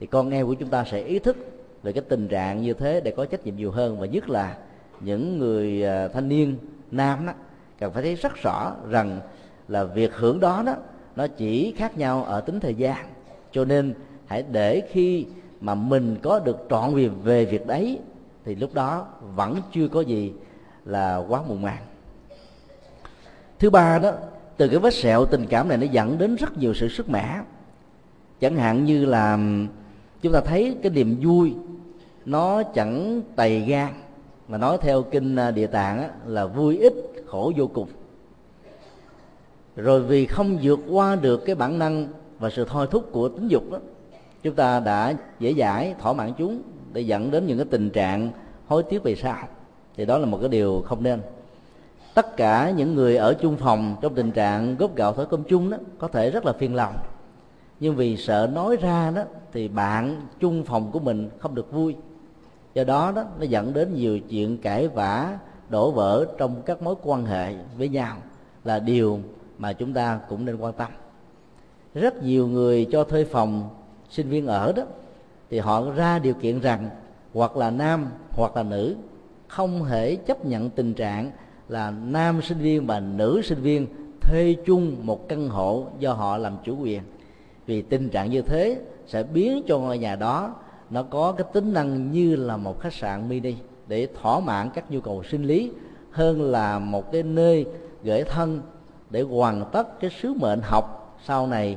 [0.00, 1.36] thì con em của chúng ta sẽ ý thức
[1.82, 4.00] về cái tình trạng như thế để có trách nhiệm nhiều hơn.
[4.00, 4.56] Và nhất là
[5.00, 6.56] những người ờ, thanh niên
[6.90, 7.32] nam đó
[7.78, 9.20] cần phải thấy rất rõ rằng
[9.68, 10.76] là việc hưởng đó đó
[11.16, 13.06] nó chỉ khác nhau ở tính thời gian.
[13.52, 13.94] Cho nên
[14.26, 15.26] hãy để khi
[15.60, 17.98] mà mình có được trọn về về việc đấy
[18.44, 20.32] thì lúc đó vẫn chưa có gì
[20.84, 21.82] là quá muộn màng.
[23.58, 24.12] Thứ ba đó
[24.56, 27.40] từ cái vết sẹo tình cảm này nó dẫn đến rất nhiều sự sức mẻ.
[28.40, 29.38] Chẳng hạn như là
[30.22, 31.54] chúng ta thấy cái niềm vui
[32.24, 33.92] nó chẳng tày gan.
[34.48, 36.92] Mà nói theo kinh à, địa tạng á, là vui ít
[37.26, 37.88] khổ vô cùng
[39.76, 42.08] rồi vì không vượt qua được cái bản năng
[42.38, 43.78] và sự thôi thúc của tính dục đó,
[44.42, 46.62] chúng ta đã dễ dãi, thỏa mãn chúng
[46.92, 48.30] để dẫn đến những cái tình trạng
[48.66, 49.36] hối tiếc về sau.
[49.96, 51.20] Thì đó là một cái điều không nên.
[52.14, 55.70] Tất cả những người ở chung phòng trong tình trạng góp gạo thổi cơm chung
[55.70, 56.96] đó có thể rất là phiền lòng.
[57.80, 61.96] Nhưng vì sợ nói ra đó thì bạn chung phòng của mình không được vui.
[62.74, 66.94] Do đó đó, nó dẫn đến nhiều chuyện cãi vã, đổ vỡ trong các mối
[67.02, 68.16] quan hệ với nhau
[68.64, 69.20] là điều
[69.58, 70.90] mà chúng ta cũng nên quan tâm.
[71.94, 73.68] Rất nhiều người cho thuê phòng
[74.10, 74.82] sinh viên ở đó,
[75.50, 76.90] thì họ ra điều kiện rằng
[77.34, 78.96] hoặc là nam hoặc là nữ,
[79.48, 81.30] không thể chấp nhận tình trạng
[81.68, 83.86] là nam sinh viên và nữ sinh viên
[84.20, 87.02] thuê chung một căn hộ do họ làm chủ quyền.
[87.66, 90.54] Vì tình trạng như thế sẽ biến cho ngôi nhà đó
[90.90, 93.54] nó có cái tính năng như là một khách sạn mini
[93.88, 95.70] để thỏa mãn các nhu cầu sinh lý
[96.10, 97.66] hơn là một cái nơi
[98.02, 98.60] gửi thân
[99.10, 101.76] để hoàn tất cái sứ mệnh học sau này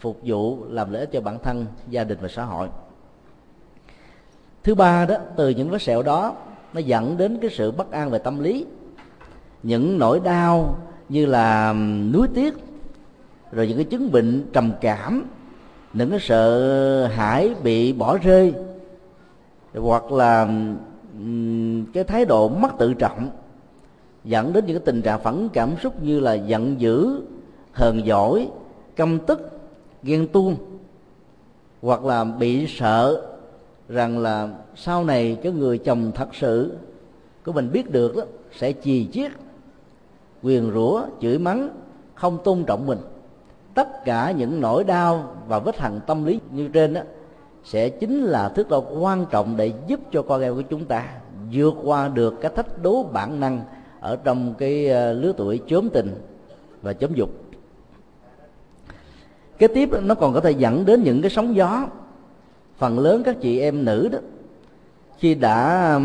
[0.00, 2.68] phục vụ làm lợi ích cho bản thân, gia đình và xã hội.
[4.64, 6.34] Thứ ba đó, từ những vết sẹo đó,
[6.72, 8.66] nó dẫn đến cái sự bất an về tâm lý.
[9.62, 11.72] Những nỗi đau như là
[12.12, 12.54] nuối tiếc,
[13.52, 15.26] rồi những cái chứng bệnh trầm cảm,
[15.92, 18.54] những cái sợ hãi bị bỏ rơi,
[19.74, 20.48] hoặc là
[21.94, 23.30] cái thái độ mất tự trọng
[24.24, 27.20] dẫn đến những cái tình trạng phẫn cảm xúc như là giận dữ,
[27.72, 28.48] hờn giỏi
[28.96, 29.50] căm tức,
[30.02, 30.56] ghen tuông,
[31.82, 33.22] hoặc là bị sợ
[33.88, 36.72] rằng là sau này cái người chồng thật sự
[37.44, 38.22] của mình biết được đó,
[38.58, 39.32] sẽ chì chiết,
[40.42, 41.68] quyền rủa, chửi mắng,
[42.14, 42.98] không tôn trọng mình.
[43.74, 47.00] Tất cả những nỗi đau và vết hằn tâm lý như trên đó
[47.64, 51.08] sẽ chính là thước đo quan trọng để giúp cho con em của chúng ta
[51.52, 53.60] vượt qua được cái thách đố bản năng
[54.00, 56.14] ở trong cái ờ, lứa tuổi chớm tình
[56.82, 57.30] và chấm dục.
[59.58, 61.86] Kế tiếp nó còn có thể dẫn đến những cái sóng gió.
[62.76, 64.18] Phần lớn các chị em nữ đó,
[65.18, 66.00] khi đã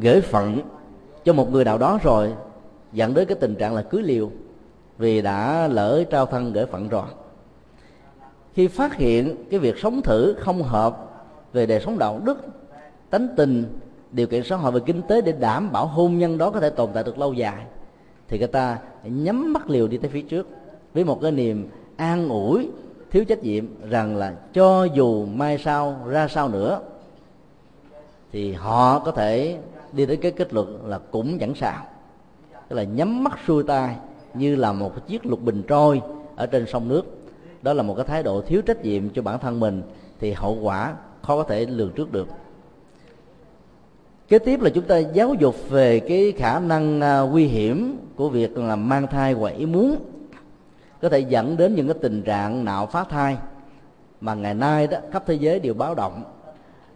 [0.00, 0.60] gửi phận
[1.24, 2.32] cho một người nào đó rồi,
[2.92, 4.30] dẫn đến cái tình trạng là cưới liều
[4.98, 7.06] vì đã lỡ trao thân gửi phận rồi.
[8.54, 10.96] Khi phát hiện cái việc sống thử không hợp
[11.52, 12.38] về đời sống đạo đức,
[13.10, 13.64] tánh tình
[14.14, 16.70] điều kiện xã hội và kinh tế để đảm bảo hôn nhân đó có thể
[16.70, 17.64] tồn tại được lâu dài,
[18.28, 20.48] thì người ta nhắm mắt liều đi tới phía trước
[20.94, 22.70] với một cái niềm an ủi,
[23.10, 26.80] thiếu trách nhiệm rằng là cho dù mai sau, ra sao nữa,
[28.32, 29.58] thì họ có thể
[29.92, 31.86] đi tới cái kết luận là cũng chẳng sao.
[32.68, 33.96] Tức là nhắm mắt xuôi tay
[34.34, 36.02] như là một chiếc lục bình trôi
[36.36, 37.02] ở trên sông nước.
[37.62, 39.82] Đó là một cái thái độ thiếu trách nhiệm cho bản thân mình,
[40.20, 42.28] thì hậu quả khó có thể lường trước được
[44.28, 48.28] kế tiếp là chúng ta giáo dục về cái khả năng à, nguy hiểm của
[48.28, 49.96] việc là mang thai ngoài ý muốn.
[51.02, 53.36] Có thể dẫn đến những cái tình trạng nạo phá thai
[54.20, 56.22] mà ngày nay đó, khắp thế giới đều báo động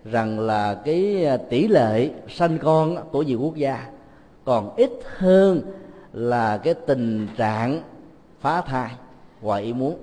[0.05, 3.87] rằng là cái à, tỷ lệ sanh con của nhiều quốc gia
[4.45, 5.63] còn ít hơn
[6.13, 7.83] là cái tình trạng
[8.41, 8.91] phá thai
[9.41, 9.99] ngoài ý muốn.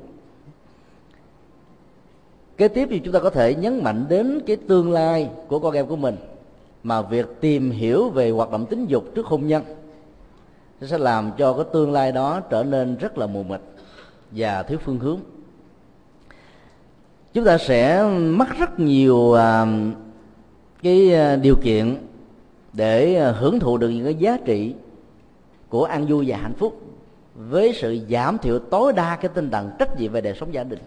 [2.58, 5.74] Kế tiếp thì chúng ta có thể nhấn mạnh đến cái tương lai của con
[5.74, 6.16] em của mình
[6.86, 9.64] mà việc tìm hiểu về hoạt động tính dục trước hôn nhân
[10.82, 13.60] sẽ làm cho cái tương lai đó trở nên rất là mù mịt
[14.32, 15.20] và thiếu phương hướng.
[17.34, 19.66] Chúng ta sẽ mất rất nhiều à,
[20.84, 21.98] cái à, điều kiện
[22.74, 24.76] để à, hưởng thụ được những cái giá trị
[25.70, 26.82] của an vui và hạnh phúc
[27.36, 30.64] với sự giảm thiểu tối đa cái tinh thần trách nhiệm về đời sống gia
[30.64, 30.80] đình.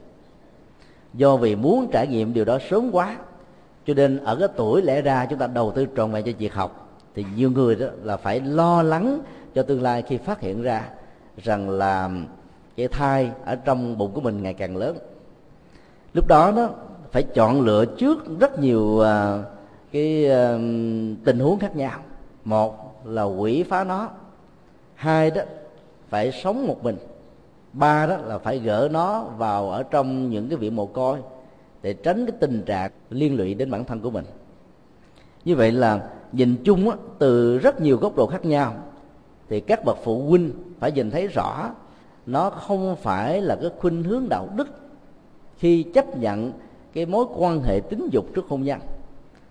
[1.14, 3.16] Do vì muốn trải nghiệm điều đó sớm quá
[3.86, 6.54] cho nên ở cái tuổi lẽ ra chúng ta đầu tư trọn vẹn cho việc
[6.54, 9.20] học thì nhiều người đó là phải lo lắng
[9.54, 10.88] cho tương lai khi phát hiện ra
[11.36, 12.10] rằng là
[12.76, 14.98] cái thai ở trong bụng của mình ngày càng lớn.
[16.14, 16.70] Lúc đó đó
[17.12, 19.06] phải chọn lựa trước rất nhiều uh,
[19.92, 20.60] cái uh,
[21.24, 22.00] tình huống khác nhau.
[22.44, 24.10] Một là quỷ phá nó
[24.94, 25.42] hai đó
[26.08, 26.96] phải sống một mình
[27.72, 31.18] ba đó là phải gỡ nó vào ở trong những cái viện mồ côi
[31.82, 34.24] để tránh cái tình trạng liên lụy đến bản thân của mình.
[35.44, 38.74] Như vậy là nhìn chung á, từ rất nhiều góc độ khác nhau
[39.48, 41.70] thì các bậc phụ huynh phải nhìn thấy rõ
[42.26, 44.68] nó không phải là cái khuynh hướng đạo đức
[45.56, 46.52] khi chấp nhận
[46.92, 48.80] cái mối quan hệ tính dục trước hôn nhân.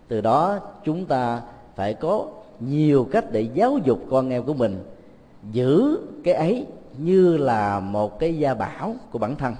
[0.07, 1.41] Từ đó chúng ta
[1.75, 2.27] phải có
[2.59, 4.83] nhiều cách để giáo dục con em của mình
[5.51, 6.65] giữ cái ấy
[6.97, 9.55] như là một cái gia bảo của bản thân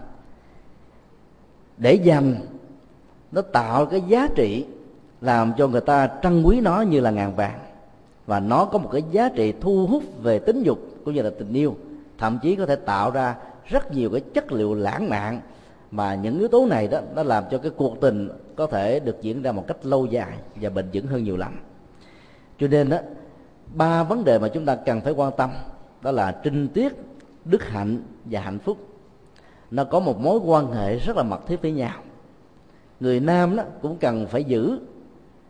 [1.78, 2.36] để dành
[3.32, 4.66] nó tạo cái giá trị
[5.22, 7.60] làm cho người ta trân quý nó như là ngàn vàng.
[8.26, 11.30] Và nó có một cái giá trị thu hút về tính dục cũng như là
[11.40, 11.76] tình yêu.
[12.18, 13.36] Thậm chí có thể tạo ra
[13.66, 15.42] rất nhiều cái chất liệu lãng mạn.
[15.92, 19.22] Mà những yếu tố này đó, nó làm cho cái cuộc tình có thể được
[19.22, 21.60] diễn ra một cách lâu dài và bền vững hơn nhiều lắm.
[22.60, 22.98] Cho nên đó,
[23.74, 25.50] ba vấn đề mà chúng ta cần phải quan tâm
[26.02, 26.94] đó là trinh tiết,
[27.46, 28.78] đức hạnh và hạnh phúc.
[29.72, 31.96] Nó có một mối quan hệ rất là mật thiết với nhau
[33.00, 34.80] người nam đó cũng cần phải giữ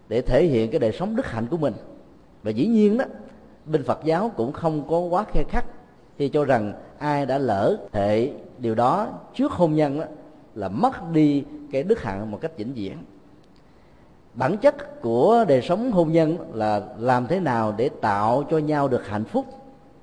[0.10, 1.73] để thể hiện cái đời sống đức hạnh của mình.
[2.43, 3.05] Và dĩ nhiên đó
[3.65, 5.65] bên phật giáo cũng không có quá khe khắc
[6.17, 10.05] khi cho rằng ai đã lỡ thể điều đó trước hôn nhân đó,
[10.55, 12.97] là mất đi cái đức hạnh một cách vĩnh viễn.
[14.33, 18.88] Bản chất của đời sống hôn nhân là làm thế nào để tạo cho nhau
[18.88, 19.45] được hạnh phúc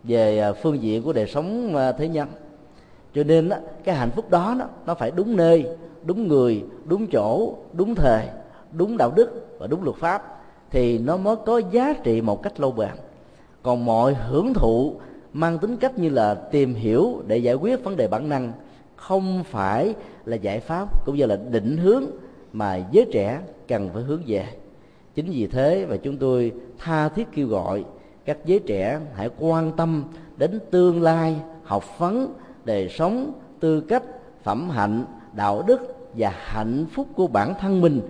[0.05, 2.29] về à, phương diện của đời sống à, thế nhân
[3.15, 3.51] cho nên
[3.85, 5.67] cái hạnh phúc đó nó phải đúng nơi,
[6.05, 8.27] đúng người, đúng chỗ, đúng thời,
[8.73, 12.61] đúng đạo đức và đúng luật pháp thì nó mới có giá trị một cách
[12.61, 12.91] lâu bền.
[13.63, 14.95] Còn mọi hưởng thụ
[15.33, 18.53] mang tính cách như là tìm hiểu để giải quyết vấn đề bản năng
[18.97, 22.05] không phải là giải pháp cũng như là định hướng
[22.53, 24.47] mà giới trẻ cần phải hướng về.
[25.15, 27.85] Chính vì thế mà chúng tôi tha thiết kêu gọi
[28.25, 30.05] các giới trẻ hãy quan tâm
[30.37, 34.03] đến tương lai, học vấn đời sống, tư cách,
[34.43, 38.01] phẩm hạnh, đạo đức và hạnh phúc của bản thân mình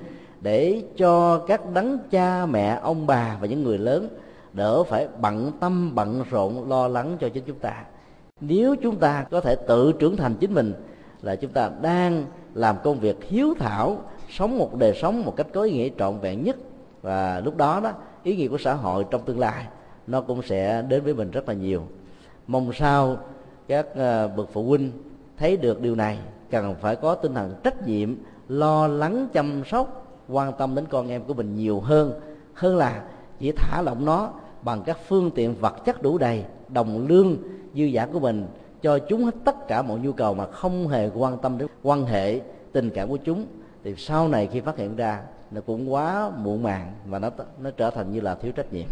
[0.41, 4.09] để cho các đấng cha, mẹ, ông bà và những người lớn
[4.53, 7.85] đỡ phải bận tâm, bận rộn, lo lắng cho chính chúng ta.
[8.41, 10.73] Nếu chúng ta có thể tự trưởng thành chính mình
[11.23, 13.97] là chúng ta đang làm công việc hiếu thảo,
[14.31, 16.57] sống một đời sống một cách có ý nghĩa trọn vẹn nhất.
[17.03, 19.67] Và lúc đó đó, ý nghĩa của xã hội trong tương lai
[20.07, 21.83] nó cũng sẽ đến với mình rất là nhiều.
[22.47, 23.17] Mong sao
[23.69, 24.93] các ờ, bậc phụ huynh
[25.39, 26.19] thấy được điều này,
[26.51, 28.15] cần phải có tinh thần trách nhiệm,
[28.49, 32.13] lo lắng, chăm sóc, quan tâm đến con em của mình nhiều hơn.
[32.55, 33.03] Hơn là
[33.39, 37.37] chỉ thả lỏng nó bằng các phương tiện vật chất đủ đầy, đồng lương,
[37.75, 38.47] dư giả của mình,
[38.83, 42.05] cho chúng hết tất cả mọi nhu cầu mà không hề quan tâm đến quan
[42.05, 42.41] hệ,
[42.73, 43.47] tình cảm của chúng.
[43.85, 47.71] Thì sau này khi phát hiện ra, nó cũng quá muộn màng và nó nó
[47.71, 48.87] trở thành như là thiếu trách nhiệm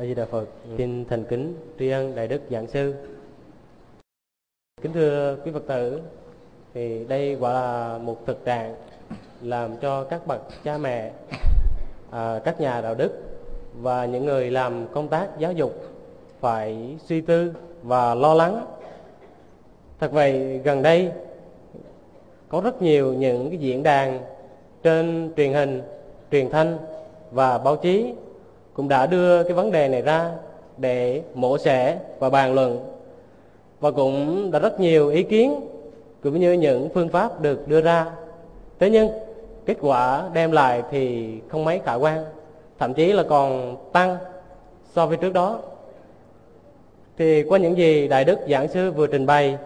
[0.00, 0.46] a di đà phật.
[0.78, 2.94] Xin thành kính tri ân đại đức giảng sư.
[4.82, 6.00] Kính thưa quý phật tử
[6.74, 8.74] thì đây quả là một thực trạng
[9.42, 11.12] làm cho các bậc cha mẹ
[12.10, 13.10] à, các nhà đạo đức
[13.80, 15.72] và những người làm công tác giáo dục
[16.40, 18.66] phải suy tư và lo lắng.
[19.98, 21.12] Thật vậy gần đây
[22.48, 24.20] có rất nhiều những cái diễn đàn
[24.82, 25.82] trên truyền hình
[26.30, 26.78] truyền thanh
[27.30, 28.14] và báo chí
[28.80, 30.30] cũng đã đưa cái vấn đề này ra
[30.76, 32.80] để mổ xẻ và bàn luận.
[33.80, 35.60] Và cũng đã rất nhiều ý kiến
[36.22, 38.06] cũng như những phương pháp được đưa ra.
[38.78, 39.08] Thế nhưng,
[39.66, 42.24] kết quả đem lại thì không mấy khả quan,
[42.78, 44.16] thậm chí là còn tăng
[44.94, 45.58] so với trước đó.
[47.18, 49.56] Thì qua những gì đại đức giảng sư vừa trình bày,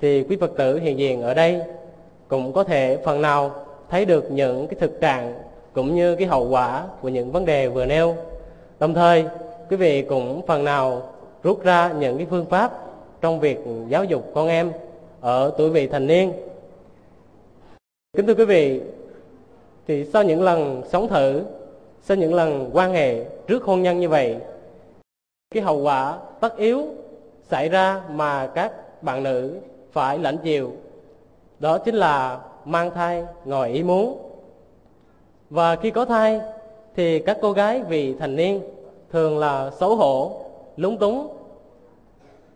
[0.00, 1.60] thì quý phật tử hiện diện ở đây
[2.28, 3.50] cũng có thể phần nào
[3.88, 5.34] thấy được những cái thực trạng
[5.72, 8.16] cũng như cái hậu quả của những vấn đề vừa nêu
[8.80, 9.24] đồng thời,
[9.70, 11.02] quý vị cũng phần nào
[11.42, 12.72] rút ra những cái phương pháp
[13.20, 13.58] trong việc
[13.88, 14.72] giáo dục con em
[15.20, 16.32] ở tuổi vị thành niên.
[18.16, 18.80] Kính thưa quý vị,
[19.86, 21.42] thì sau những lần sống thử,
[22.02, 24.36] sau những lần quan hệ trước hôn nhân như vậy,
[25.54, 26.84] cái hậu quả tất yếu
[27.42, 29.56] xảy ra mà các bạn nữ
[29.92, 30.72] phải lãnh chịu,
[31.58, 34.18] đó chính là mang thai ngoài ý muốn.
[35.50, 36.40] Và khi có thai
[36.96, 38.60] thì các cô gái vì thành niên
[39.12, 40.40] thường là xấu hổ,
[40.76, 41.28] lúng túng,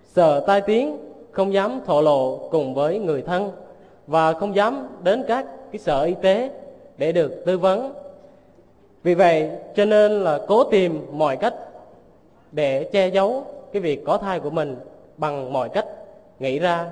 [0.05, 0.97] sợ tai tiếng,
[1.31, 3.51] không dám thổ lộ cùng với người thân
[4.07, 6.51] và không dám đến các cái sở y tế
[6.99, 7.93] để được tư vấn.
[9.03, 11.55] Vì vậy, cho nên là cố tìm mọi cách
[12.53, 14.77] để che giấu cái việc có thai của mình
[15.17, 15.87] bằng mọi cách
[16.39, 16.91] nghĩ ra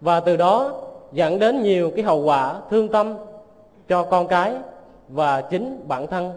[0.00, 0.72] và từ đó
[1.12, 3.14] dẫn đến nhiều cái hậu quả thương tâm
[3.88, 4.54] cho con cái
[5.08, 6.32] và chính bản thân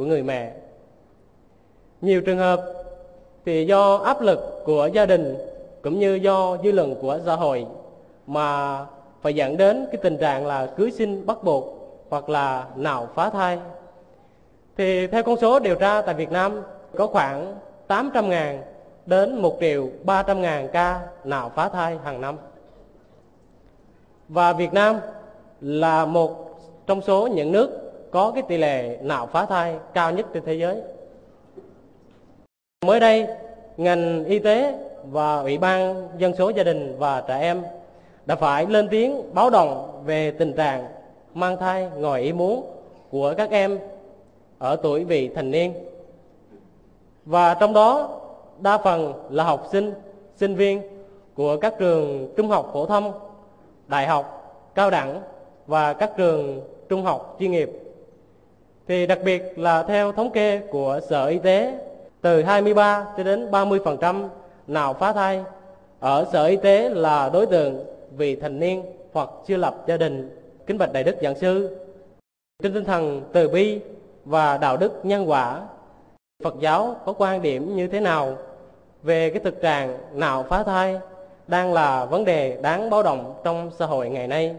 [0.00, 0.52] của người mẹ
[2.00, 2.62] nhiều trường hợp
[3.44, 5.36] thì do áp lực của gia đình
[5.82, 7.66] cũng như do dư luận của xã hội
[8.26, 8.78] mà
[9.22, 11.64] phải dẫn đến cái tình trạng là cưới sinh bắt buộc
[12.08, 13.58] hoặc là nào phá thai
[14.76, 16.62] thì theo con số điều tra tại Việt Nam,
[16.96, 17.54] có khoảng
[17.86, 18.62] 800 ngàn
[19.06, 22.36] đến 1 triệu 300 ngàn ca nào phá thai hàng năm.
[24.28, 24.96] Và Việt Nam
[25.60, 30.26] là một trong số những nước có cái tỷ lệ nạo phá thai cao nhất
[30.32, 30.82] trên thế giới.
[32.86, 33.26] Mới đây,
[33.76, 37.62] ngành y tế và Ủy ban Dân số Gia đình và Trẻ Em
[38.26, 40.86] đã phải lên tiếng báo động về tình trạng
[41.34, 42.66] mang thai ngoài ý muốn
[43.10, 43.78] của các em
[44.58, 45.74] ở tuổi vị thành niên.
[47.24, 48.20] Và trong đó
[48.58, 49.92] đa phần là học sinh,
[50.36, 50.82] sinh viên
[51.34, 53.12] của các trường trung học phổ thông,
[53.88, 55.20] đại học, cao đẳng
[55.66, 57.70] và các trường trung học chuyên nghiệp.
[58.90, 61.78] Thì đặc biệt là theo thống kê của Sở Y tế,
[62.20, 64.28] từ 23 cho đến 30%
[64.66, 65.44] nào phá thai
[66.00, 67.84] ở Sở Y tế là đối tượng
[68.16, 68.82] vị thành niên
[69.12, 70.36] hoặc chưa lập gia đình.
[70.66, 71.78] Kính bạch Đại Đức Giảng Sư,
[72.62, 73.80] trên tinh thần từ bi
[74.24, 75.60] và đạo đức nhân quả,
[76.44, 78.36] Phật giáo có quan điểm như thế nào
[79.02, 80.98] về cái thực trạng nào phá thai
[81.46, 84.56] đang là vấn đề đáng báo động trong xã hội ngày nay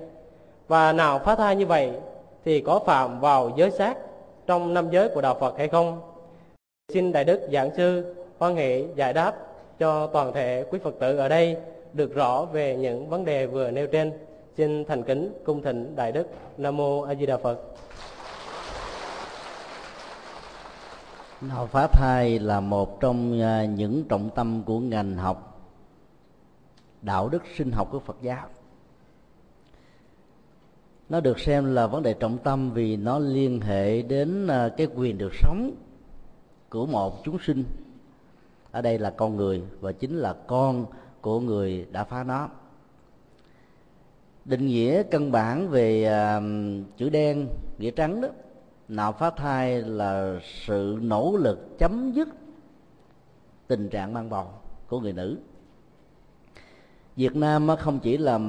[0.67, 1.91] và nào phá thai như vậy
[2.45, 3.97] thì có phạm vào giới sát
[4.47, 6.01] trong năm giới của đạo Phật hay không?
[6.93, 9.35] Xin Đại Đức Giảng Sư hoan hỷ giải đáp
[9.79, 11.57] cho toàn thể quý Phật tử ở đây
[11.93, 14.11] được rõ về những vấn đề vừa nêu trên.
[14.57, 16.27] Xin thành kính cung thỉnh Đại Đức
[16.57, 17.59] Nam Mô A Di Đà Phật.
[21.41, 25.51] Nào phá thai là một trong à, những trọng tâm của ngành học
[27.01, 28.47] đạo đức sinh học của Phật giáo.
[31.11, 34.87] Nó được xem là vấn đề trọng tâm vì nó liên hệ đến à, cái
[34.95, 35.71] quyền được sống
[36.69, 37.63] của một chúng sinh.
[38.71, 40.85] Ở đây là con người và chính là con
[41.21, 42.49] của người đã phá nó.
[44.45, 46.43] Định nghĩa căn bản về uh,
[46.97, 47.47] chữ đen,
[47.77, 48.27] nghĩa trắng đó
[48.87, 52.29] nạo phá thai là sự nỗ lực chấm dứt
[53.67, 54.47] tình trạng mang bầu
[54.87, 55.37] của người nữ
[57.15, 58.39] Việt Nam không chỉ là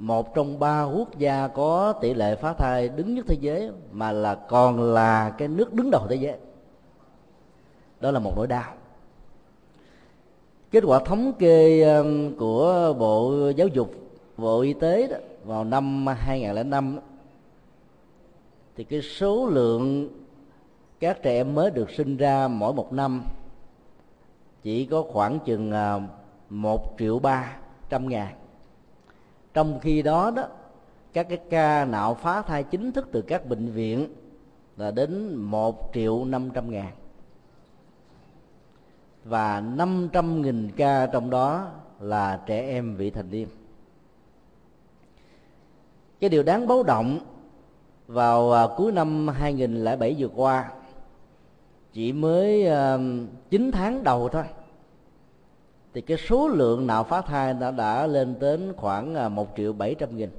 [0.00, 4.12] một trong ba quốc gia có tỷ lệ phá thai đứng nhất thế giới mà
[4.12, 6.36] là còn là cái nước đứng đầu thế giới.
[8.00, 8.74] Đó là một nỗi đau.
[10.70, 13.94] Kết quả thống kê um, của bộ giáo dục
[14.36, 16.98] bộ y tế đó, vào năm 2005
[18.76, 20.08] thì cái số lượng
[21.00, 23.24] các trẻ em mới được sinh ra mỗi một năm
[24.62, 26.00] chỉ có khoảng chừng à,
[26.50, 27.56] một triệu ba
[27.90, 28.39] trăm ngàn
[29.54, 30.46] trong khi đó đó,
[31.12, 34.08] các cái ca nạo phá thai chính thức từ các bệnh viện
[34.76, 36.92] là đến một triệu năm trăm ngàn.
[39.24, 41.70] Và năm trăm nghìn ca trong đó
[42.00, 43.48] là trẻ em vị thành niên.
[46.20, 47.20] Cái điều đáng báo động
[48.06, 50.70] vào à, cuối năm 2007 vừa qua
[51.92, 52.98] chỉ mới à,
[53.50, 54.44] 9 tháng đầu thôi
[55.94, 59.72] thì cái số lượng nào phá thai đã đã lên đến khoảng à, một triệu
[59.72, 60.30] bảy trăm nghìn.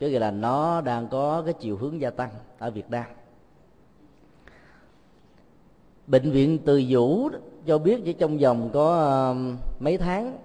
[0.00, 3.04] Có nghĩa là nó đang có cái chiều hướng gia tăng ở Việt Nam.
[6.06, 7.28] Bệnh viện Từ Dũ
[7.66, 9.20] cho biết chỉ trong vòng có à,
[9.78, 10.38] mấy tháng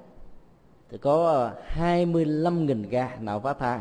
[0.90, 3.80] thì có 25.000 ca nào phá thai.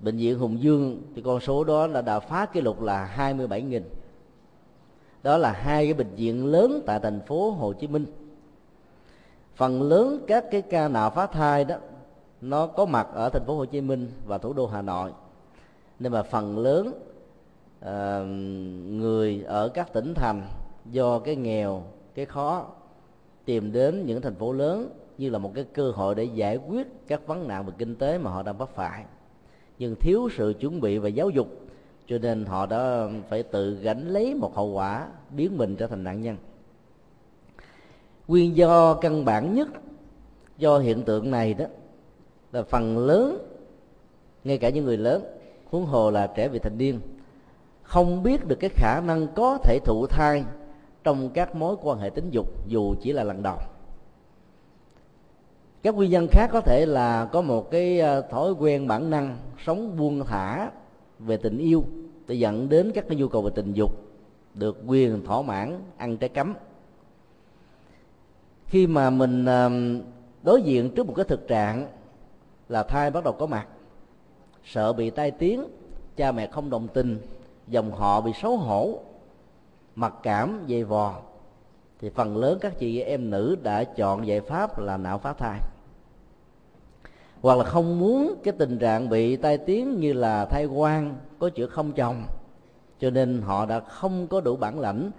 [0.00, 3.82] Bệnh viện Hùng Dương thì con số đó là đã phá kỷ lục là 27.000
[5.22, 8.06] đó là hai cái bệnh viện lớn tại thành phố Hồ Chí Minh
[9.62, 11.76] phần lớn các cái ca nào phá thai đó
[12.40, 15.10] nó có mặt ở thành phố Hồ Chí Minh và thủ đô Hà Nội.
[15.98, 16.92] Nên mà phần lớn
[17.84, 18.26] uh,
[18.92, 20.46] người ở các tỉnh thành
[20.90, 21.82] do cái nghèo
[22.14, 22.66] cái khó
[23.44, 26.86] tìm đến những thành phố lớn như là một cái cơ hội để giải quyết
[27.06, 29.04] các vấn nạn về kinh tế mà họ đang vấp phải.
[29.78, 31.48] Nhưng thiếu sự chuẩn bị và giáo dục
[32.06, 36.04] cho nên họ đã phải tự gánh lấy một hậu quả biến mình trở thành
[36.04, 36.36] nạn nhân
[38.32, 39.68] nguyên do căn bản nhất
[40.58, 41.64] do hiện tượng này đó
[42.52, 43.38] là phần lớn,
[44.44, 45.24] ngay cả những người lớn,
[45.70, 47.00] huống hồ là trẻ vị thành niên,
[47.82, 50.44] không biết được cái khả năng có thể thụ thai
[51.04, 53.56] trong các mối quan hệ tính dục dù chỉ là lần đầu.
[55.82, 59.36] Các nguyên nhân khác có thể là có một cái ờ, thói quen bản năng
[59.66, 60.70] sống buông thả
[61.18, 61.84] về tình yêu
[62.26, 63.90] để dẫn đến các cái nhu cầu về tình dục
[64.54, 66.54] được quyền thỏa mãn ăn trái cấm
[68.72, 69.70] khi mà mình à,
[70.42, 71.86] đối diện trước một cái thực trạng
[72.68, 73.66] là thai bắt đầu có mặt,
[74.64, 75.64] sợ bị tai tiếng,
[76.16, 77.18] cha mẹ không đồng tình,
[77.68, 78.98] dòng họ bị xấu hổ,
[79.94, 81.20] mặc cảm, dày vò,
[82.00, 85.58] thì phần lớn các chị em nữ đã chọn giải pháp là nạo phá thai.
[87.40, 91.48] Hoặc là không muốn cái tình trạng bị tai tiếng như là thai quan có
[91.48, 92.24] chữa không chồng,
[93.00, 95.10] cho nên họ đã không có đủ bản lãnh,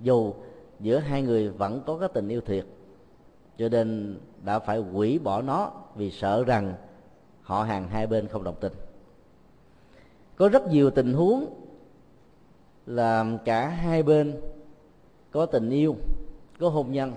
[0.00, 0.34] dù
[0.80, 2.64] giữa hai người vẫn có cái tình yêu thiệt
[3.62, 6.74] cho nên đã phải hủy bỏ nó vì sợ rằng
[7.42, 8.72] họ hàng hai bên không đồng tình.
[10.36, 11.46] Có rất nhiều tình huống
[12.86, 14.40] là cả hai bên
[15.30, 15.96] có tình yêu,
[16.58, 17.12] có hôn nhân,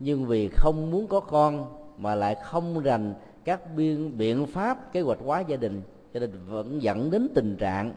[0.00, 1.66] nhưng vì không muốn có con
[1.98, 3.14] mà lại không rành
[3.44, 5.82] các biên biện pháp, kế hoạch hóa gia đình,
[6.14, 7.94] cho nên vẫn dẫn đến tình trạng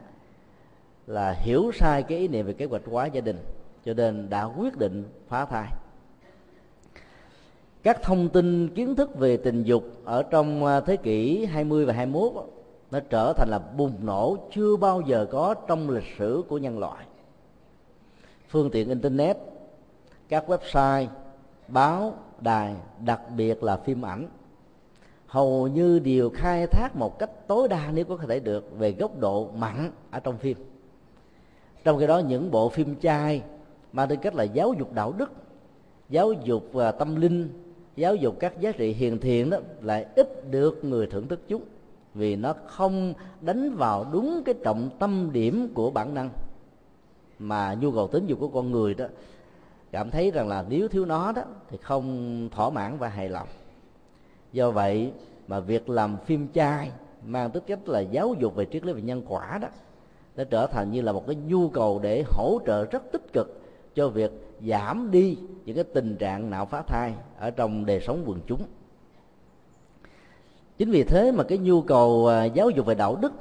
[1.08, 3.38] là hiểu sai cái ý niệm về kế hoạch hóa gia đình.
[3.86, 5.68] Cho nên đã quyết định phá thai
[7.88, 11.94] các thông tin, kiến thức về tình dục ở trong à, thế kỷ 20 và
[11.94, 12.34] 21
[12.92, 16.80] nó trở thành là bùng nổ chưa bao giờ có trong lịch sử của nhân
[16.80, 17.06] loại.
[18.50, 19.38] Phương tiện internet,
[20.30, 21.08] các website,
[21.68, 22.76] báo đài,
[23.06, 24.28] đặc biệt là phim ảnh,
[25.28, 29.20] hầu như đều khai thác một cách tối đa, nếu có thể được, về góc
[29.20, 30.58] độ mặn ở trong phim.
[31.84, 33.44] Trong khi đó, những bộ phim trai
[33.94, 35.32] mang tính cách là giáo dục đạo đức,
[36.10, 37.67] giáo dục và tâm linh
[37.98, 41.62] giáo dục các giá trị hiền thiện đó lại ít được người thưởng thức chúng,
[42.14, 46.30] vì nó không đánh vào đúng cái trọng tâm điểm của bản năng.
[47.40, 49.06] Mà nhu cầu tính dục của con người đó,
[49.92, 53.48] cảm thấy rằng là nếu thiếu nó đó, thì không thỏa mãn và hài lòng.
[54.54, 55.12] Do vậy
[55.48, 56.92] mà việc làm phim trai
[57.26, 59.68] mang tính cách là giáo dục về triết lý về nhân quả đó,
[60.36, 63.62] nó trở thành như là một cái nhu cầu để hỗ trợ rất tích cực
[63.96, 64.32] cho việc
[64.62, 68.62] giảm đi những cái tình trạng não phá thai ở trong đời sống quần chúng.
[70.78, 73.34] Chính vì thế mà cái nhu cầu à, giáo dục về đạo đức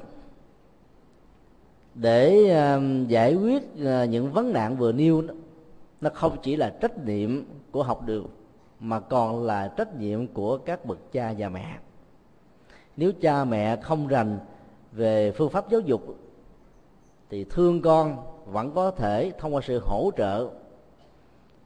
[1.95, 5.23] để à, giải quyết à, những vấn nạn vừa nêu
[6.01, 8.27] nó không chỉ là trách nhiệm của học đường
[8.81, 11.79] mà còn là trách nhiệm của các bậc cha và mẹ.
[12.97, 14.39] Nếu cha mẹ không rành
[14.93, 16.17] về phương pháp giáo dục
[17.31, 20.49] thì thương con vẫn có thể thông qua sự hỗ trợ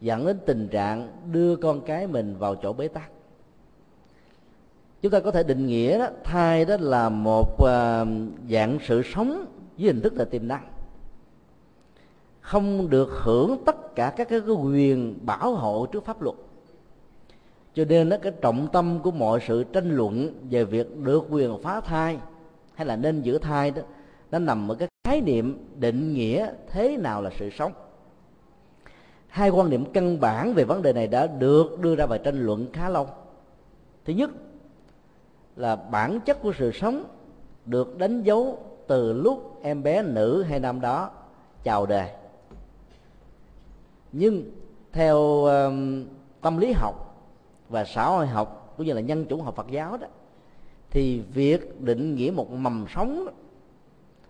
[0.00, 3.10] dẫn đến tình trạng đưa con cái mình vào chỗ bế tắc.
[5.02, 8.06] Chúng ta có thể định nghĩa đó thai đó là một ờ,
[8.50, 9.46] dạng sự sống
[9.78, 10.66] với hình thức là tiềm năng.
[12.40, 16.36] Không được hưởng tất cả các cái quyền bảo hộ trước pháp luật.
[17.74, 21.62] Cho nên đó, cái trọng tâm của mọi sự tranh luận về việc được quyền
[21.62, 22.18] phá thai
[22.74, 23.82] hay là nên giữ thai đó
[24.30, 27.72] nó nằm ở cái khái niệm định nghĩa thế nào là sự sống
[29.30, 32.46] hai quan niệm căn bản về vấn đề này đã được đưa ra bài tranh
[32.46, 33.08] luận khá lâu.
[34.04, 34.30] Thứ nhất
[35.56, 37.04] là bản chất của sự sống
[37.66, 41.10] được đánh dấu từ lúc em bé nữ hay nam đó
[41.64, 42.08] chào đời.
[44.12, 44.44] Nhưng
[44.92, 46.04] theo um,
[46.40, 47.24] tâm lý học
[47.68, 50.06] và xã hội học cũng như là nhân chủng học Phật giáo đó
[50.90, 53.26] thì việc định nghĩa một mầm sống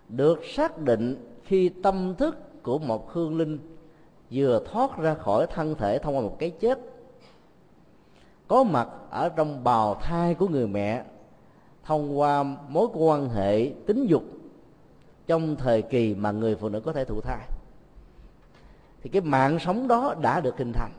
[0.08, 3.58] được xác định khi tâm thức của một hương linh
[4.30, 6.78] vừa thoát ra khỏi thân thể thông qua một cái chết.
[8.48, 11.04] Có mặt ở trong bào thai của người mẹ
[11.84, 14.22] thông qua mối quan hệ tính dục
[15.26, 17.46] trong thời kỳ mà người phụ nữ có thể thụ thai.
[19.02, 20.92] Thì cái mạng sống đó đã được hình thành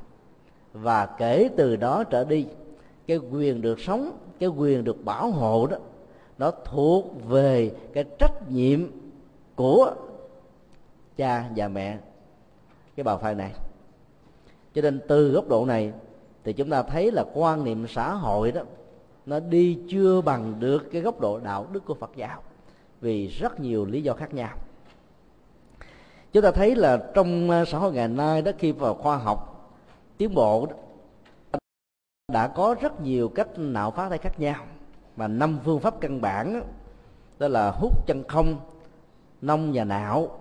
[0.73, 2.47] và kể từ đó trở đi,
[3.07, 5.77] cái quyền được sống, cái quyền được bảo hộ đó,
[6.37, 8.91] nó thuộc về cái trách nhiệm
[9.55, 9.93] của
[11.17, 11.97] cha và mẹ
[13.01, 13.51] cái bào thai này.
[14.73, 15.93] Cho nên từ góc độ này
[16.43, 18.61] thì chúng ta thấy là quan niệm xã hội đó
[19.25, 22.41] nó đi chưa bằng được cái góc độ đạo đức của Phật giáo
[23.01, 24.57] vì rất nhiều lý do khác nhau.
[26.33, 29.71] Chúng ta thấy là trong ờ, xã hội ngày nay đó khi vào khoa học
[30.17, 30.75] tiến bộ đó,
[32.31, 34.65] đã có rất nhiều cách nạo phá thai khác nhau.
[35.15, 36.59] Mà năm phương pháp căn bản đó,
[37.39, 38.55] đó là hút chân không
[39.41, 40.39] nông và não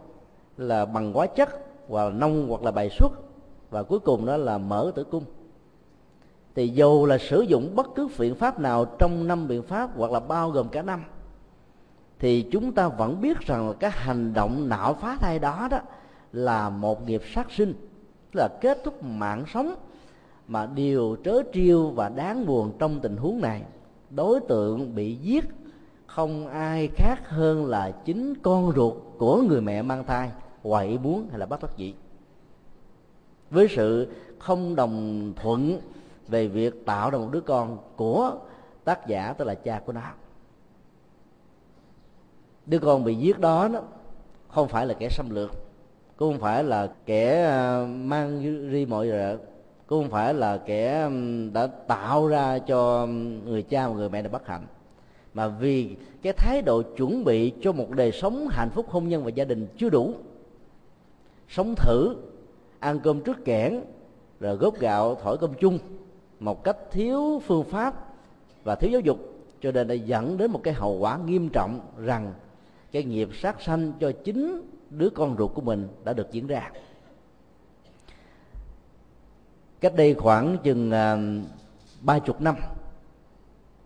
[0.56, 3.12] là bằng hóa chất hoặc là nông hoặc là bài xuất.
[3.70, 5.24] Và cuối cùng đó là mở tử cung.
[6.54, 10.12] Thì dù là sử dụng bất cứ biện pháp nào trong năm biện pháp hoặc
[10.12, 11.04] là bao gồm cả năm,
[12.18, 15.78] thì chúng ta vẫn biết rằng là cái hành động não phá thai đó đó
[16.32, 17.74] là một nghiệp sát sinh,
[18.32, 19.74] là kết thúc mạng sống
[20.48, 23.62] mà điều trớ trêu và đáng buồn trong tình huống này.
[24.10, 25.44] Đối tượng bị giết
[26.06, 30.30] không ai khác hơn là chính con ruột của người mẹ mang thai
[30.62, 31.94] ngoài ý muốn hay là bất đắc dĩ.
[33.50, 34.08] Với sự
[34.38, 35.80] không đồng thuận
[36.28, 38.32] về việc tạo ra một đứa con của
[38.84, 40.00] tác giả tức là cha của nó.
[42.66, 43.82] Đứa con bị giết đó, đó
[44.48, 45.50] không phải là kẻ xâm lược
[46.16, 48.42] cũng không phải là kẻ à, mang
[48.72, 49.36] ri mọi rợ
[49.86, 51.10] cũng không phải là kẻ
[51.52, 53.06] đã tạo ra cho
[53.44, 54.66] người cha và người mẹ được bất hạnh
[55.34, 59.24] mà vì cái thái độ chuẩn bị cho một đời sống hạnh phúc hôn nhân
[59.24, 60.14] và gia đình chưa đủ
[61.50, 62.16] sống thử
[62.78, 63.80] ăn cơm trước kẽn
[64.40, 65.78] rồi góp gạo thổi cơm chung
[66.40, 67.94] một cách thiếu phương pháp
[68.64, 69.18] và thiếu giáo dục
[69.60, 72.34] cho nên đã dẫn đến một cái hậu quả nghiêm trọng rằng
[72.92, 76.70] cái nghiệp sát sanh cho chính đứa con ruột của mình đã được diễn ra.
[79.80, 81.18] Cách đây khoảng chừng à,
[82.00, 82.56] ba uh, chục năm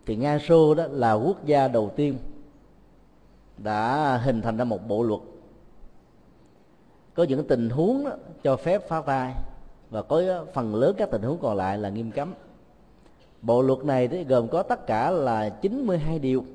[0.05, 2.17] thì nga xô đó là quốc gia đầu tiên
[3.57, 5.21] đã hình thành ra một bộ luật
[7.15, 8.11] có những tình huống đó,
[8.43, 9.33] cho phép phá thai
[9.89, 12.33] và có phần lớn các tình huống còn lại là nghiêm cấm.
[13.41, 16.45] Bộ luật này thì gồm có tất cả là 92 điều.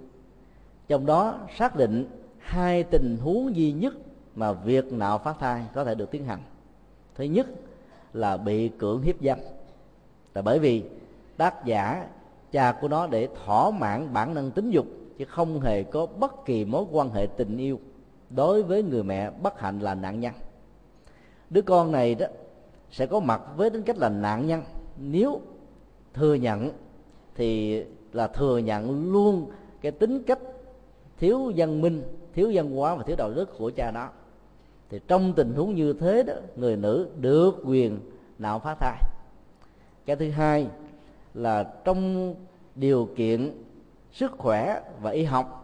[0.88, 2.06] Trong đó xác định
[2.38, 3.94] hai tình huống duy nhất
[4.34, 6.40] mà việc nạo phá thai có thể được tiến hành.
[7.14, 7.46] Thứ nhất
[8.12, 9.38] là bị cưỡng hiếp dâm.
[10.34, 10.84] Là bởi vì
[11.36, 12.06] tác giả
[12.52, 14.86] cha của nó để thỏa mãn bản năng tính dục
[15.18, 17.80] chứ không hề có bất kỳ mối quan hệ tình yêu
[18.30, 20.32] đối với người mẹ bất hạnh là nạn nhân
[21.50, 22.26] đứa con này đó
[22.90, 24.62] sẽ có mặt với tính cách là nạn nhân.
[24.96, 25.40] Nếu
[26.14, 26.70] thừa nhận,
[27.34, 27.82] thì
[28.12, 30.38] là thừa nhận luôn cái tính cách
[31.18, 32.02] thiếu văn minh,
[32.34, 34.08] thiếu văn hóa và thiếu đạo đức của cha đó.
[34.90, 37.98] Thì trong tình huống như thế đó, người nữ được quyền
[38.38, 39.02] nạo phá thai.
[40.06, 40.66] Cái thứ hai
[41.34, 42.34] là trong
[42.74, 43.52] điều kiện
[44.12, 45.56] sức khỏe và y học,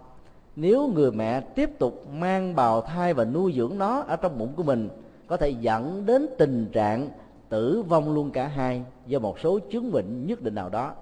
[0.56, 4.52] nếu người mẹ tiếp tục mang bào thai và nuôi dưỡng nó ở trong bụng
[4.56, 4.88] của mình
[5.26, 7.08] có thể dẫn đến tình trạng
[7.48, 10.94] tử vong luôn cả hai do một số chứng bệnh nhất định nào đó.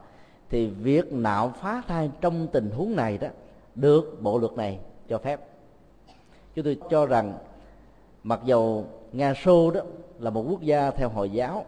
[0.51, 3.29] Thì việc nạo phá thai trong tình huống này đó,
[3.75, 5.41] được bộ luật này cho phép.
[6.55, 7.35] Chúng tôi cho rằng,
[8.23, 9.81] mặc dầu nga xô đó
[10.19, 11.65] là một quốc gia theo hồi giáo,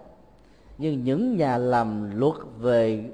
[0.79, 3.05] nhưng những nhà làm luật về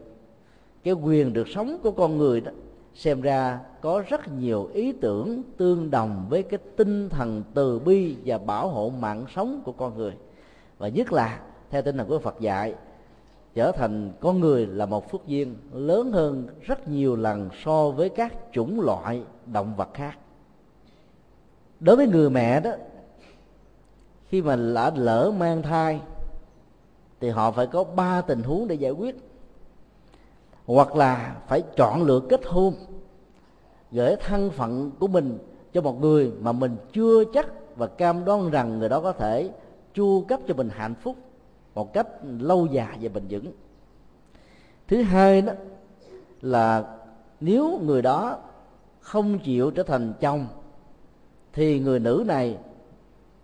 [0.82, 2.52] cái quyền được sống của con người đó
[2.94, 8.16] xem ra có rất nhiều ý tưởng tương đồng với cái tinh thần từ bi
[8.24, 10.12] và bảo hộ mạng sống của con người.
[10.78, 11.40] Và nhất là,
[11.70, 12.74] theo tinh thần của Phật dạy,
[13.54, 18.08] trở thành con người là một phước duyên lớn hơn rất nhiều lần so với
[18.08, 20.18] các chủng loại động vật khác.
[21.80, 22.70] Đối với người mẹ đó,
[24.28, 26.00] khi mà đã lỡ mang thai,
[27.20, 29.16] thì họ phải có ba tình huống để giải quyết
[30.66, 32.74] hoặc là phải chọn lựa kết hôn,
[33.92, 35.38] gửi thân phận của mình
[35.72, 37.46] cho một người mà mình chưa chắc
[37.76, 39.50] và cam đoan rằng người đó có thể
[39.94, 41.16] chu cấp cho mình hạnh phúc
[41.74, 42.06] một cách
[42.38, 43.52] lâu dài và bền vững.
[44.88, 45.52] Thứ hai đó
[46.40, 46.84] là
[47.40, 48.38] nếu người đó
[49.00, 50.46] không chịu trở thành chồng,
[51.52, 52.58] thì người nữ này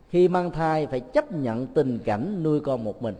[0.09, 3.15] khi mang thai phải chấp nhận tình cảnh nuôi con một mình.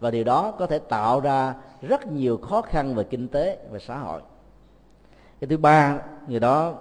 [0.00, 3.78] Và điều đó có thể tạo ra rất nhiều khó khăn về kinh tế và
[3.78, 4.22] xã hội.
[5.40, 6.74] Cái thứ ba, người đó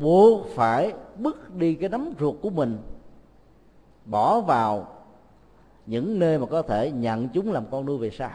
[0.00, 2.78] bố phải bước đi cái nắm ruột của mình,
[4.04, 4.86] bỏ vào
[5.86, 8.30] những nơi mà có thể nhận chúng làm con nuôi về sau.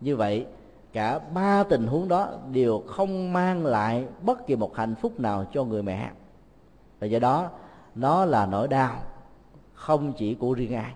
[0.00, 0.46] Như vậy,
[0.92, 5.46] cả ba tình huống đó đều không mang lại bất kỳ một hạnh phúc nào
[5.52, 6.10] cho người mẹ.
[7.00, 7.50] Và do đó,
[7.94, 9.02] nó là nỗi đau
[9.74, 10.92] không chỉ của riêng ai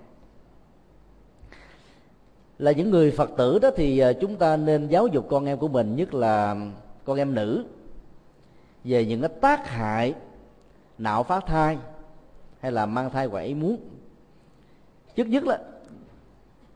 [2.58, 5.58] là những người phật tử đó thì à, chúng ta nên giáo dục con em
[5.58, 6.56] của mình, nhất là
[7.04, 7.64] con em nữ,
[8.84, 10.14] về những cái tác hại
[10.98, 11.78] nạo phá thai
[12.60, 13.76] hay là mang thai ngoài ý muốn.
[15.14, 15.58] Trước nhất là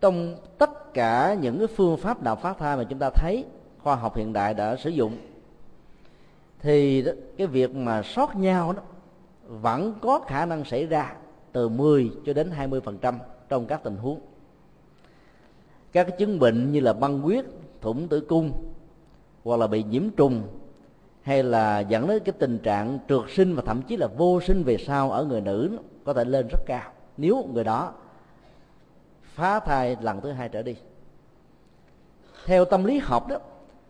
[0.01, 3.45] trong tất cả những cái phương pháp nạo phá thai mà chúng ta thấy
[3.83, 5.17] khoa học hiện đại đã sử dụng,
[6.61, 7.05] thì
[7.37, 8.83] cái việc mà sót nhau đó
[9.47, 11.15] vẫn có khả năng xảy ra
[11.53, 13.19] từ 10 cho đến 20 phần trăm
[13.49, 14.21] trong các tình huống
[15.93, 17.45] các cái chứng bệnh như là băng huyết,
[17.81, 18.53] thủng tử cung,
[19.45, 20.43] hoặc là bị nhiễm trùng,
[21.23, 24.63] hay là dẫn đến cái tình trạng trượt sinh và thậm chí là vô sinh
[24.63, 26.93] về sau ở người nữ có thể lên rất cao.
[27.17, 27.93] Nếu người đó
[29.23, 30.77] phá thai lần thứ hai trở đi.
[32.47, 33.37] Theo tâm lý học đó,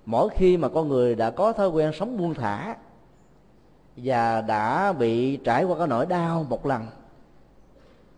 [0.06, 2.76] mỗi khi mà con người đã có thói quen sống buông thả
[3.96, 6.86] và đã bị trải qua cái nỗi đau một lần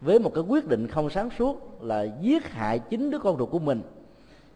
[0.03, 3.51] với một cái quyết định không sáng suốt là giết hại chính đứa con ruột
[3.51, 3.83] của mình,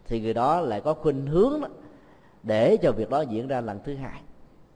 [0.07, 1.67] thì người đó lại có khuynh hướng đó
[2.43, 4.21] để cho việc đó diễn ra lần thứ hai.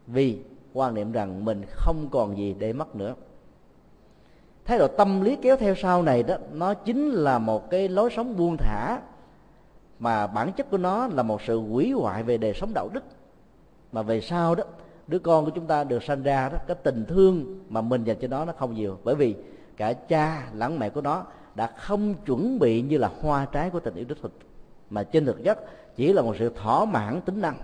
[0.08, 0.38] Vì
[0.74, 3.16] quan niệm rằng mình không còn gì để mất nữa.
[4.66, 8.10] Thái độ tâm lý kéo theo sau này đó, nó chính là một cái lối
[8.16, 9.02] sống buông thả,
[10.00, 13.04] mà bản chất của nó là một sự hủy hoại về đời sống đạo đức.
[13.92, 14.64] Mà về sau đó,
[15.08, 18.18] đứa con của chúng ta được sanh ra đó, cái tình thương mà mình dành
[18.22, 18.98] cho nó nó không nhiều.
[19.04, 19.36] Bởi vì
[19.82, 21.26] cả cha lẫn mẹ của nó
[21.56, 24.32] đã không chuẩn bị như là hoa trái của tình yêu đích thực,
[24.90, 25.60] mà trên thực chất
[25.96, 27.58] chỉ là một sự thỏa mãn tính năng,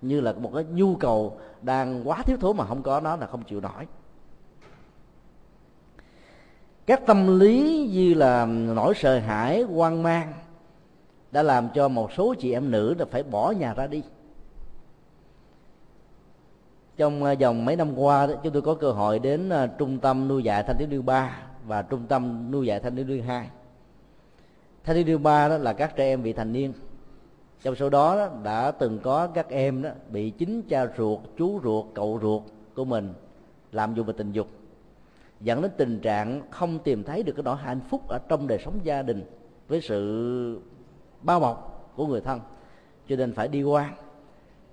[0.00, 3.26] như là một cái nhu cầu đang quá thiếu thốn mà không có, nó là
[3.26, 3.86] không chịu nổi.
[6.86, 10.32] Các tâm lý như là nỗi sợ hãi, hoang mang
[11.30, 14.02] đã làm cho một số chị em nữ là phải bỏ nhà ra đi
[16.98, 19.98] trong ờ, vòng mấy năm qua đó, chúng tôi có cơ hội đến ờ, trung
[19.98, 23.22] tâm nuôi dạy thanh thiếu niên ba và trung tâm nuôi dạy thanh thiếu niên
[23.22, 23.48] hai.
[24.84, 26.72] Thanh thiếu niên ba đó là các trẻ em vị thành niên.
[27.62, 31.60] Trong số đó, đó đã từng có các em đó bị chính cha ruột chú
[31.64, 32.42] ruột cậu ruột
[32.74, 33.14] của mình
[33.72, 34.48] làm dụng về tình dục
[35.40, 38.58] dẫn đến tình trạng không tìm thấy được cái nỗi hạnh phúc ở trong đời
[38.64, 39.24] sống gia đình
[39.68, 40.60] với sự
[41.22, 42.40] bao bọc của người thân.
[43.08, 43.92] Cho nên phải đi quan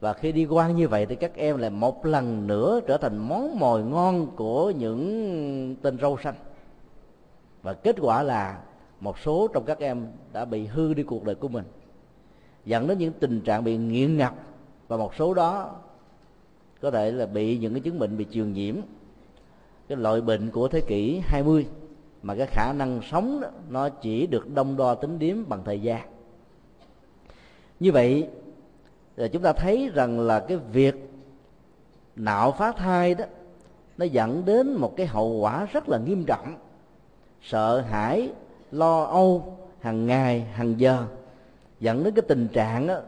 [0.05, 3.17] và khi đi qua như vậy thì các em lại một lần nữa trở thành
[3.17, 6.35] món mồi ngon của những tên râu xanh.
[7.61, 8.59] Và kết quả là
[8.99, 11.63] một số trong các em đã bị hư đi cuộc đời của mình.
[12.65, 14.35] Dẫn đến những tình trạng bị nghiện ngập.
[14.87, 15.75] Và một số đó
[16.81, 18.75] có thể là bị những cái chứng bệnh bị truyền nhiễm.
[19.87, 21.67] Cái loại bệnh của thế kỷ 20
[22.23, 25.81] mà cái khả năng sống đó, nó chỉ được đông đo tính điếm bằng thời
[25.81, 26.01] gian.
[27.79, 28.29] Như vậy
[29.17, 31.09] rồi chúng ta thấy rằng là cái việc
[32.15, 33.25] nạo phá thai đó,
[33.97, 36.55] nó dẫn đến một cái hậu quả rất là nghiêm trọng.
[37.41, 38.31] Sợ hãi,
[38.71, 41.05] lo âu, hàng ngày, hàng giờ.
[41.79, 42.99] Dẫn đến cái tình trạng đó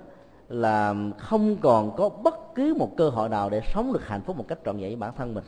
[0.49, 4.37] là không còn có bất cứ một cơ hội nào để sống được hạnh phúc
[4.37, 5.43] một cách trọn vẹn với bản thân mình.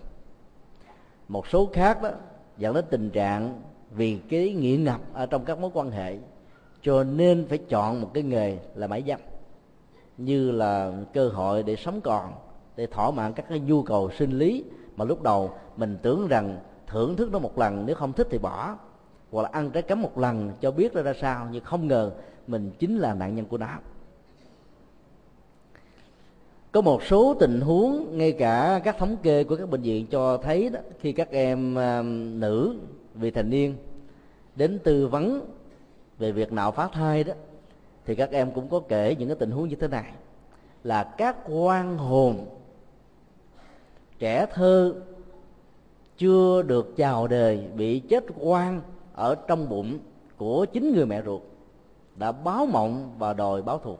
[1.28, 2.10] Một số khác đó,
[2.58, 6.18] dẫn đến tình trạng vì cái nghiện ngập ở trong các mối quan hệ,
[6.82, 9.20] cho nên phải chọn một cái nghề là mãi dâm
[10.20, 12.34] như là cơ hội để sống còn,
[12.76, 14.64] để thỏa mãn các cái nhu cầu sinh lý.
[14.96, 16.58] Mà lúc đầu mình tưởng rằng
[16.88, 18.76] thưởng thức nó một lần, nếu không thích thì bỏ.
[19.32, 22.12] Hoặc là ăn trái cấm một lần cho biết nó ra sao, nhưng không ngờ
[22.48, 23.68] mình chính là nạn nhân của nó.
[26.72, 30.38] Có một số tình huống, ngay cả các thống kê của các bệnh viện cho
[30.38, 32.76] thấy đó, khi các em um, nữ
[33.16, 33.76] vị thành niên
[34.56, 35.42] đến tư vấn
[36.18, 37.34] về việc nạo phá thai đó
[38.10, 40.12] thì các em cũng có kể những cái tình huống như thế này.
[40.84, 42.46] Là các quan hồn
[44.20, 44.96] trẻ thơ
[46.18, 48.82] chưa được chào đời, bị chết quan
[49.14, 50.00] ở trong bụng
[50.38, 51.42] của chính người mẹ ruột,
[52.16, 53.98] đã báo mộng và đòi báo thù.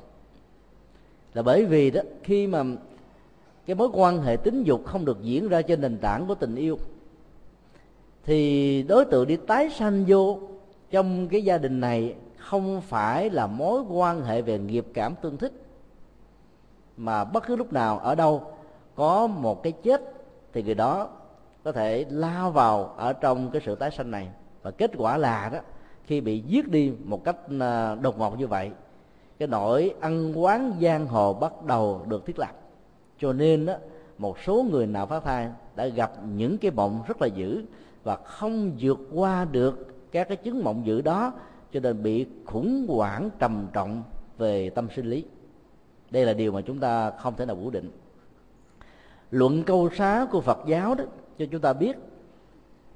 [1.34, 2.64] Là bởi vì đó, khi mà
[3.66, 6.56] cái mối quan hệ tính dục không được diễn ra trên nền tảng của tình
[6.56, 6.78] yêu,
[8.26, 10.40] thì đối tượng đi tái sanh vô
[10.92, 15.38] trong cái gia đình này không phải là mối quan hệ về nghiệp cảm tương
[15.38, 15.54] thích
[16.98, 18.52] mà bất cứ lúc nào ở đâu
[18.96, 20.02] có một cái chết
[20.54, 21.10] thì người đó
[21.64, 24.30] có thể lao vào ở trong cái sự tái sanh này.
[24.62, 25.60] Và kết quả là đó
[26.04, 28.72] khi bị giết đi một cách à, đột ngột như vậy
[29.40, 32.52] cái nỗi ăn quán giang hồ bắt đầu được thiết lập.
[33.20, 33.74] Cho nên đó,
[34.18, 37.64] một số người nào phá thai đã gặp những cái mộng rất là dữ
[38.04, 41.34] và không vượt qua được các cái chứng mộng dữ đó
[41.74, 44.04] cho nên bị khủng hoảng trầm trọng
[44.38, 45.26] về tâm sinh lý.
[46.12, 47.92] Đây là điều mà chúng ta không thể nào phủ định.
[49.32, 51.04] Luận câu xá của phật giáo đó
[51.40, 51.98] cho chúng ta biết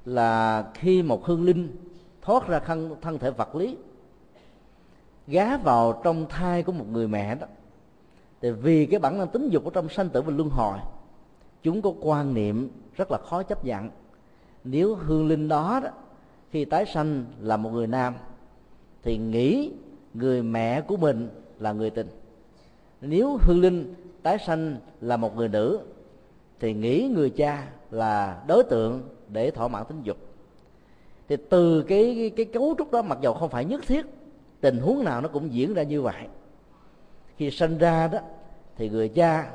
[0.04, 1.76] là khi một hương linh
[2.22, 3.76] thoát ra thân, thân thể vật lý
[5.26, 7.46] gá vào trong thai của một người mẹ đó
[8.40, 10.78] thì vì cái bản năng tính dục ở trong sanh tử và luân hồi
[11.62, 13.90] chúng có quan niệm rất là khó chấp nhận.
[14.64, 15.90] Nếu hương linh đó, đó
[16.50, 18.14] khi tái sanh là một người nam
[19.04, 19.72] thì nghĩ
[20.14, 21.28] người mẹ của mình
[21.58, 22.06] là người tình.
[23.00, 25.80] Nếu hương linh tái sanh là một người nữ
[26.60, 30.16] thì nghĩ người cha là đối tượng để thỏa mãn tính dục.
[31.28, 34.06] Thì từ cái, cái cái cấu trúc đó mặc dầu không phải nhất thiết
[34.60, 36.22] tình huống nào nó cũng diễn ra như vậy.
[37.36, 38.18] Khi sanh ra đó
[38.76, 39.50] thì người cha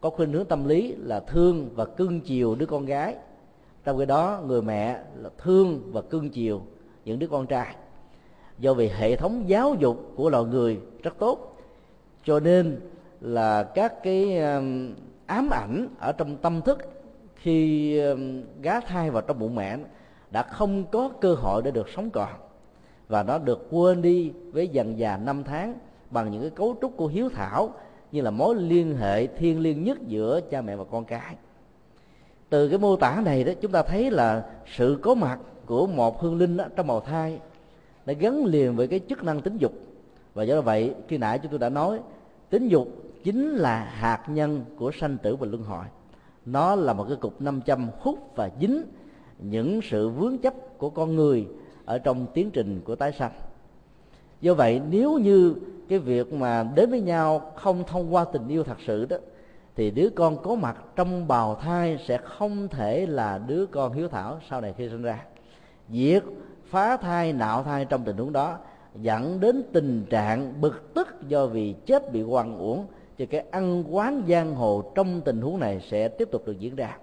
[0.00, 3.16] có khuynh hướng tâm lý là thương và cưng chiều đứa con gái.
[3.84, 6.62] Trong khi đó người mẹ là thương và cưng chiều
[7.04, 7.76] những đứa con trai
[8.58, 11.56] do vì hệ thống giáo dục của loài người rất tốt.
[12.24, 12.80] Cho nên
[13.20, 14.94] là các cái um,
[15.26, 16.78] ám ảnh ở trong tâm thức
[17.34, 19.76] khi um, gá thai vào trong bụng mẹ
[20.30, 22.28] đã không có cơ hội để được sống còn.
[23.08, 25.74] Và nó được quên đi với dần già năm tháng
[26.10, 27.74] bằng những cái cấu trúc của hiếu thảo
[28.12, 31.36] như là mối liên hệ thiên liêng nhất giữa cha mẹ và con cái.
[32.48, 34.44] Từ cái mô tả này đó chúng ta thấy là
[34.76, 37.40] sự có mặt của một hương linh đó, trong bào thai
[38.06, 39.72] đã gắn liền với cái chức năng tính dục.
[40.34, 42.00] Và do vậy, khi nãy chúng tôi đã nói,
[42.50, 42.88] tính dục
[43.24, 45.84] chính là hạt nhân của sanh tử và luân hồi.
[46.46, 48.82] Nó là một cái cục năm châm hút và dính
[49.38, 51.46] những sự vướng chấp của con người
[51.84, 53.32] ở trong tiến trình của tái sanh.
[54.40, 55.54] Do vậy, nếu như
[55.88, 59.16] cái việc mà đến với nhau không thông qua tình yêu thật sự đó,
[59.76, 64.08] thì đứa con có mặt trong bào thai sẽ không thể là đứa con hiếu
[64.08, 65.24] thảo sau này khi sinh ra.
[65.88, 66.22] Việc
[66.74, 68.58] phá thai nạo thai trong tình huống đó
[68.94, 72.86] dẫn đến tình trạng bực tức do vì chết bị quan uổng
[73.18, 76.76] thì cái ăn quán giang hồ trong tình huống này sẽ tiếp tục được diễn
[76.76, 76.98] ra.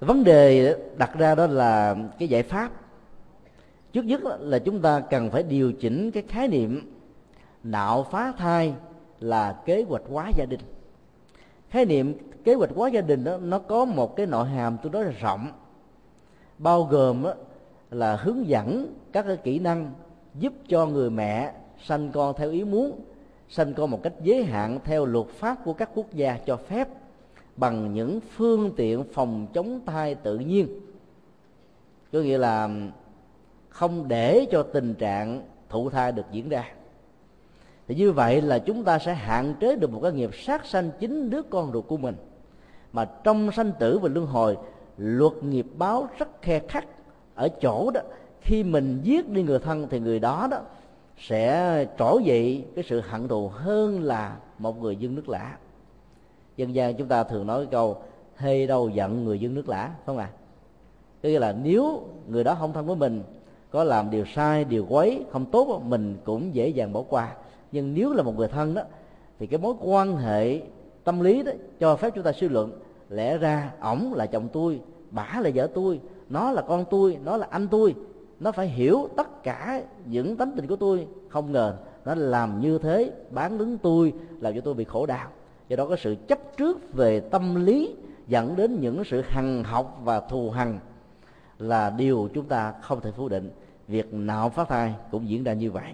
[0.00, 2.70] Vấn đề đặt ra đó là cái giải pháp.
[3.92, 6.92] Trước nhất là chúng ta cần phải điều chỉnh cái khái niệm
[7.62, 8.74] nạo phá thai
[9.20, 10.60] là kế hoạch hóa gia đình.
[11.70, 14.92] Khái niệm kế hoạch hóa gia đình đó nó có một cái nội hàm tôi
[14.92, 15.52] nói là rộng
[16.58, 17.34] bao gồm đó,
[17.90, 19.92] là hướng dẫn các cái kỹ năng
[20.34, 21.52] giúp cho người mẹ
[21.84, 23.00] sanh con theo ý muốn,
[23.48, 26.88] sanh con một cách giới hạn theo luật pháp của các quốc gia cho phép,
[27.56, 30.80] bằng những phương tiện phòng chống thai tự nhiên.
[32.12, 32.70] Có nghĩa là
[33.68, 36.64] không để cho tình trạng thụ thai được diễn ra.
[37.88, 40.90] Thì như vậy là chúng ta sẽ hạn chế được một cái nghiệp sát sanh
[41.00, 42.14] chính đứa con ruột của mình.
[42.92, 44.56] Mà trong sanh tử và luân hồi,
[44.96, 46.84] luật nghiệp báo rất khe khắc
[47.38, 48.00] ở chỗ đó,
[48.40, 50.60] khi mình giết đi người thân thì người đó đó
[51.18, 55.56] sẽ trỗi dậy cái sự hận thù hơn là một người dân nước lã
[56.56, 57.96] dân gian chúng ta thường nói cái câu,
[58.36, 60.36] hê đâu giận người dân nước lã không ạ à?
[61.20, 63.22] tức là nếu người đó không thân với mình,
[63.70, 67.34] có làm điều sai, điều quấy, không tốt mình cũng dễ dàng bỏ qua
[67.72, 68.82] nhưng nếu là một người thân đó,
[69.38, 70.60] thì cái mối quan hệ
[71.04, 72.72] tâm lý đó cho phép chúng ta suy luận,
[73.08, 74.80] lẽ ra ổng là chồng tôi,
[75.10, 76.00] bả là vợ tôi
[76.30, 77.94] nó là con tôi, nó là anh tôi.
[78.40, 81.06] Nó phải hiểu tất cả những tánh tình của tôi.
[81.28, 85.28] Không ngờ nó làm như thế, bán đứng tôi làm cho tôi bị khổ đau.
[85.68, 90.00] Do đó có sự chấp trước về tâm lý dẫn đến những sự hằng học
[90.04, 90.78] và thù hằn
[91.58, 93.50] là điều chúng ta không thể phủ định.
[93.88, 95.92] Việc nạo phát thai cũng diễn ra như vậy.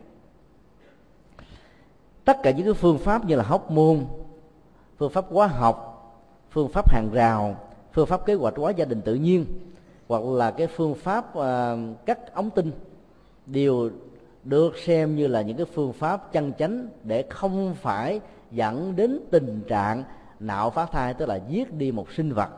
[2.25, 3.99] Tất cả những cái phương pháp như là hóc môn,
[4.99, 5.91] phương pháp hóa học,
[6.51, 7.57] phương pháp hàng rào,
[7.93, 9.47] phương pháp kế hoạch hóa gia đình tự nhiên
[10.09, 11.45] hoặc là cái phương pháp uh,
[12.07, 12.71] cắt ống tinh
[13.47, 13.91] đều
[14.45, 19.21] được xem như là những cái phương pháp chân chánh để không phải dẫn đến
[19.31, 20.05] tình trạng
[20.41, 22.49] nạo phá thai tức là giết đi một sinh vật.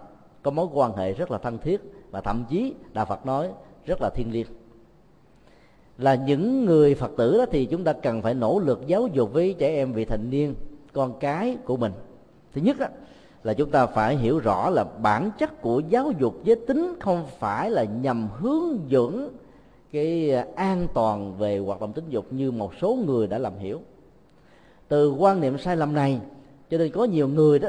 [0.42, 1.80] Có mối quan hệ rất là thân thiết
[2.10, 3.50] và thậm chí đạo Phật nói
[3.84, 4.46] rất là thiêng liêng.
[5.98, 9.32] Là những người Phật tử đó thì chúng ta cần phải nỗ lực giáo dục
[9.32, 10.54] với trẻ em vị thành niên
[10.92, 11.92] con cái của mình.
[12.54, 12.86] Thứ nhất đó,
[13.46, 17.26] là chúng ta phải hiểu rõ là bản chất của giáo dục giới tính không
[17.38, 19.30] phải là nhằm hướng dẫn
[19.92, 23.80] cái an toàn về hoạt động tính dục như một số người đã làm hiểu.
[24.88, 26.20] Từ quan niệm sai lầm này,
[26.70, 27.68] cho nên có nhiều người đó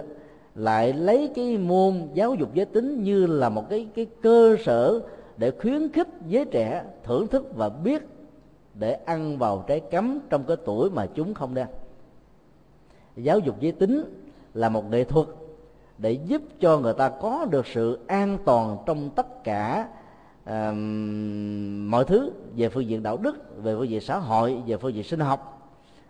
[0.56, 5.00] lại lấy cái môn giáo dục giới tính như là một cái cái cơ sở
[5.38, 8.08] để khuyến khích giới trẻ thưởng thức và biết
[8.74, 11.70] để ăn vào trái cấm trong cái tuổi mà chúng không đang.
[13.16, 14.04] Giáo dục giới tính
[14.54, 15.28] là một nghệ thuật
[15.98, 19.88] để giúp cho người ta có được sự an toàn trong tất cả
[20.44, 20.78] uh,
[21.90, 25.04] mọi thứ về phương diện đạo đức về phương diện xã hội về phương diện
[25.04, 25.54] sinh học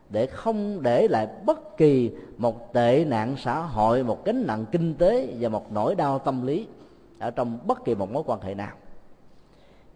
[0.10, 4.94] để không để lại bất kỳ một tệ nạn xã hội một gánh nặng kinh
[4.94, 6.68] tế và một nỗi đau tâm lý
[7.20, 8.76] ở trong bất kỳ một mối quan hệ nào.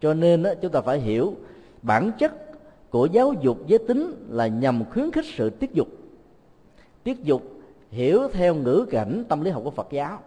[0.01, 1.33] Cho nên chúng ta phải hiểu
[1.81, 2.31] bản chất
[2.89, 5.87] của giáo dục giới tính là nhằm khuyến khích sự tiết dục.
[7.03, 7.41] Tiết dục
[7.91, 10.19] hiểu theo ngữ cảnh tâm lý học của phật giáo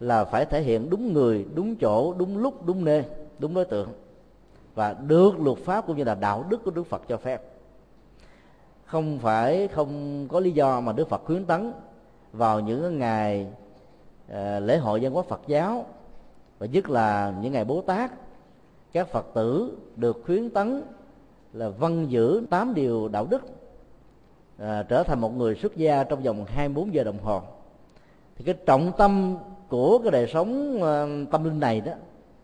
[0.00, 3.04] là phải thể hiện đúng người, đúng chỗ, đúng lúc, đúng nơi,
[3.38, 3.88] đúng đối tượng
[4.74, 7.42] và được luật pháp cũng như là đạo đức của đức phật cho phép.
[8.84, 11.72] Không phải không có lý do mà đức phật khuyến tấn
[12.32, 13.46] vào những ngày
[14.28, 15.86] ờ, lễ hội văn hóa phật giáo
[16.58, 18.10] và nhất là những ngày bố tát,
[18.92, 20.82] các phật tử được khuyến tấn
[21.52, 23.42] là vân giữ tám điều đạo đức
[24.58, 27.42] à, trở thành một người xuất gia trong vòng 24 giờ đồng hồ.
[28.36, 29.36] Thì cái trọng tâm
[29.68, 31.92] của cái đời sống à, tâm linh này đó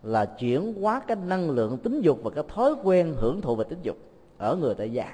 [0.03, 3.63] là chuyển hóa cái năng lượng tính dục và cái thói quen hưởng thụ về
[3.69, 3.97] tính dục
[4.37, 5.13] ở người tại gia.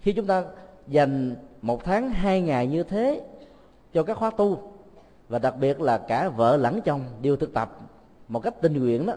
[0.00, 0.44] Khi chúng ta
[0.88, 3.22] dành một tháng hai ngày như thế
[3.92, 4.72] cho các khóa tu
[5.28, 7.80] và đặc biệt là cả vợ lẫn chồng đều thực tập
[8.28, 9.14] một cách tình nguyện đó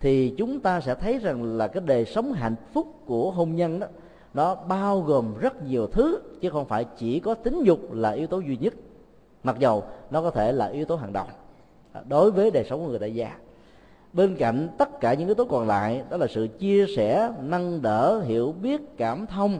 [0.00, 3.80] thì chúng ta sẽ thấy rằng là cái đời sống hạnh phúc của hôn nhân
[3.80, 3.86] đó
[4.34, 8.26] nó bao gồm rất nhiều thứ, chứ không phải chỉ có tính dục là yếu
[8.26, 8.74] tố duy nhất.
[9.42, 11.26] Mặc dầu nó có thể là yếu tố hàng đầu
[11.92, 13.36] à, đối với đời sống của người đại gia.
[14.12, 17.82] Bên cạnh tất cả những yếu tố còn lại, đó là sự chia sẻ, nâng
[17.82, 19.58] đỡ, hiểu biết, cảm thông,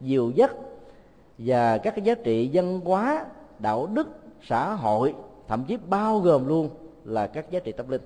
[0.00, 0.50] dìu dắt
[1.38, 3.26] và các cái giá trị văn hóa,
[3.58, 4.08] đạo đức,
[4.42, 5.14] xã hội,
[5.48, 6.68] thậm chí bao gồm luôn
[7.04, 8.02] là các giá trị tâm linh.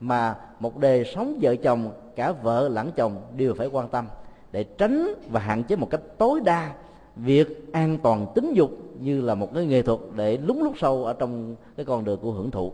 [0.00, 4.06] Mà một đời sống vợ chồng, cả vợ lẫn chồng đều phải quan tâm
[4.52, 6.74] để tránh và hạn chế một cách tối đa
[7.16, 11.04] việc an toàn tính dục như là một cái nghệ thuật để lúng lút sâu
[11.04, 12.72] ở trong cái con đường của hưởng thụ.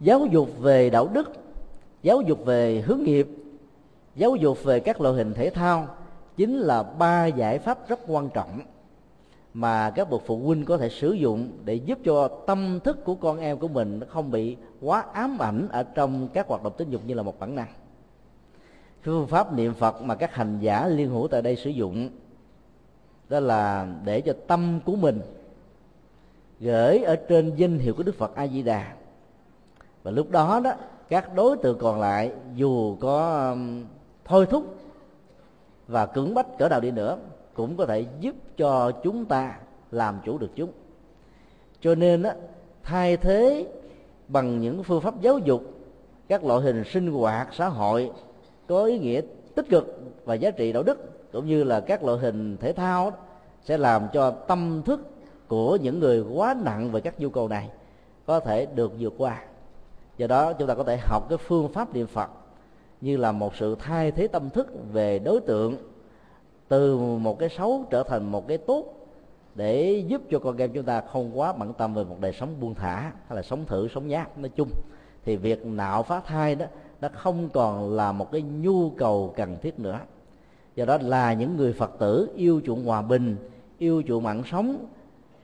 [0.00, 1.32] Giáo dục về đạo đức,
[2.02, 3.28] giáo dục về hướng nghiệp,
[4.16, 5.88] giáo dục về các loại hình thể thao
[6.36, 8.60] chính là ba giải pháp rất quan trọng
[9.54, 13.14] mà các bậc phụ huynh có thể sử dụng để giúp cho tâm thức của
[13.14, 16.72] con em của mình nó không bị quá ám ảnh ở trong các hoạt động
[16.76, 17.68] tính dục như là một bản năng
[19.02, 22.08] phương pháp niệm phật mà các hành giả liên hữu tại đây sử dụng
[23.28, 25.20] đó là để cho tâm của mình
[26.60, 28.92] gửi ở trên danh hiệu của đức phật a di đà
[30.02, 30.72] và lúc đó đó
[31.08, 33.56] các đối tượng còn lại dù có
[34.24, 34.76] thôi thúc
[35.88, 37.18] và cưỡng bách cỡ nào đi nữa
[37.54, 39.58] cũng có thể giúp cho chúng ta
[39.90, 40.70] làm chủ được chúng.
[41.80, 42.30] Cho nên đó,
[42.82, 43.66] thay thế
[44.28, 45.62] bằng những phương pháp giáo dục
[46.28, 48.10] các loại hình sinh hoạt xã hội
[48.70, 49.20] có ý nghĩa
[49.54, 50.98] tích cực và giá trị đạo đức,
[51.32, 53.12] cũng như là các loại hình thể thao
[53.64, 55.00] sẽ làm cho tâm thức
[55.48, 57.68] của những người quá nặng về các nhu cầu này
[58.26, 59.42] có thể được vượt qua.
[60.16, 62.30] Do đó, chúng ta có thể học cái phương pháp niệm phật
[63.00, 65.76] như là một sự thay thế tâm thức về đối tượng
[66.68, 68.94] từ một cái xấu trở thành một cái tốt
[69.54, 72.54] để giúp cho con em chúng ta không quá bận tâm về một đời sống
[72.60, 74.38] buông thả hay là sống thử, sống nhát.
[74.38, 74.68] Nói chung
[75.24, 76.66] thì việc nạo phá thai đó
[77.00, 79.98] nó không còn là một cái nhu cầu cần thiết nữa.
[80.74, 83.36] Do đó là những người phật tử yêu chuộng hòa bình
[83.78, 84.86] yêu chuộng mạng sống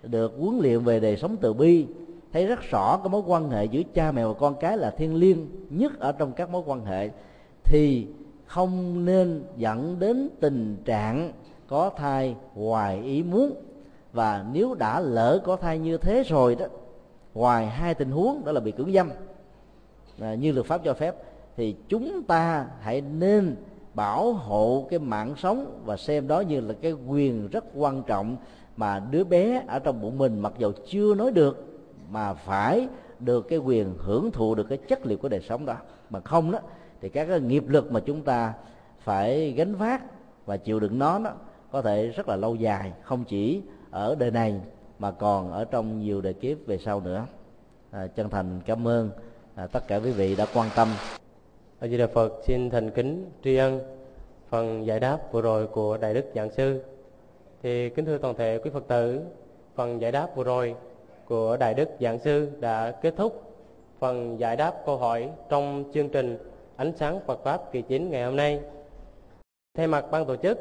[0.03, 1.87] được huấn luyện về đời sống từ bi
[2.33, 5.15] thấy rất rõ cái mối quan hệ giữa cha mẹ và con cái là thiêng
[5.15, 7.11] liêng nhất ở trong các mối quan hệ
[7.65, 8.07] thì
[8.47, 11.33] không nên dẫn đến tình trạng
[11.69, 13.55] có thai ngoài ý muốn.
[14.13, 16.67] Và nếu đã lỡ có thai như thế rồi đó
[17.35, 19.11] ngoài hai tình huống đó là bị cưỡng dâm.
[20.21, 21.15] À, như luật pháp cho phép
[21.57, 23.57] thì chúng ta hãy nên
[23.95, 28.37] bảo hộ cái mạng sống và xem đó như là cái quyền rất quan trọng
[28.77, 31.65] mà đứa bé ở trong bụng mình mặc dầu chưa nói được
[32.11, 32.89] mà phải
[33.21, 35.77] được cái quyền hưởng thụ được cái chất liệu của đời sống đó.
[36.11, 36.59] Mà không đó
[37.01, 38.55] thì các cái nghiệp lực mà chúng ta
[38.99, 40.03] phải gánh vác
[40.47, 41.33] và chịu đựng nó đó
[41.71, 44.61] có thể rất là lâu dài không chỉ ở đời này
[44.99, 47.27] mà còn ở trong nhiều đời kiếp về sau nữa.
[47.91, 49.11] À, chân thành cảm ơn
[49.55, 50.89] à, tất cả quý vị đã quan tâm
[51.81, 53.81] a di đà phật xin thành kính tri ân
[54.49, 56.83] phần giải đáp vừa rồi của đại đức giảng sư.
[57.63, 59.21] Thì kính thưa toàn thể quý phật tử
[59.75, 60.75] phần giải đáp vừa rồi
[61.27, 63.43] của đại đức giảng sư đã kết thúc.
[63.99, 66.39] Phần giải đáp câu hỏi trong chương trình
[66.77, 68.61] ánh sáng Phật pháp kỳ 9 ngày hôm nay.
[69.75, 70.59] Thay mặt ban tổ chức,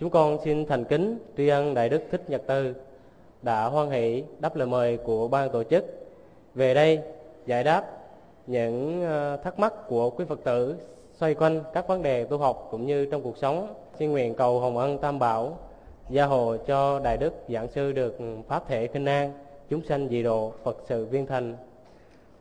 [0.00, 2.74] chúng con xin thành kính tri ân đại đức Thích Nhật Từ
[3.42, 5.84] đã hoan hỷ đáp lời mời của ban tổ chức.
[6.54, 7.00] Về đây
[7.46, 7.99] giải đáp
[8.46, 10.76] những ờ, thắc mắc của quý Phật tử
[11.12, 13.74] xoay quanh các vấn đề tu học cũng như trong cuộc sống.
[13.98, 15.58] Xin nguyện cầu hồng ân tam bảo,
[16.10, 18.18] gia hộ cho đại đức giảng sư được
[18.48, 19.32] pháp thể kinh an,
[19.70, 21.56] chúng sanh dị độ Phật sự viên thành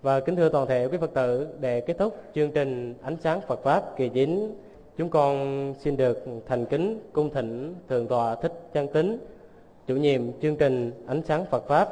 [0.02, 3.42] và kính thưa toàn thể quý Phật tử, để kết thúc chương trình ánh sáng
[3.42, 4.56] Phật pháp kỳ 9
[4.98, 9.18] chúng con xin được thành kính cung thỉnh thượng tọa thích chân tính
[9.88, 11.90] chủ nhiệm chương trình ánh sáng Phật pháp,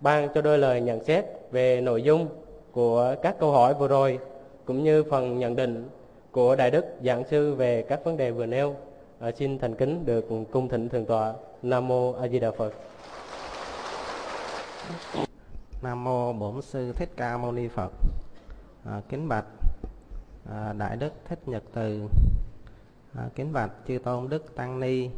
[0.00, 2.28] ban cho đôi lời nhận xét về nội dung
[2.74, 4.18] của các câu hỏi vừa rồi
[4.64, 5.88] cũng như phần nhận định
[6.30, 8.76] của đại đức giảng sư về các vấn đề vừa nêu
[9.20, 12.72] à, xin thành kính được cung thỉnh thượng tọa nam mô a di đà phật
[15.82, 17.92] Nam mô Bổn sư Thích Ca Mâu Ni Phật.
[18.84, 19.44] À, kính bạch
[20.50, 22.08] à, Đại đức Thích Nhật Từ.
[23.14, 25.10] À, kính bạch chư tôn đức tăng ni.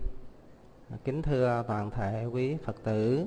[0.90, 3.26] À, kính thưa toàn thể quý Phật tử.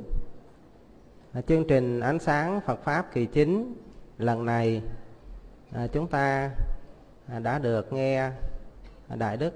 [1.33, 3.75] À, chương trình ánh sáng Phật pháp kỳ 9
[4.19, 4.81] lần này
[5.73, 6.51] à, chúng ta
[7.27, 8.31] à, đã được nghe
[9.15, 9.53] Đại đức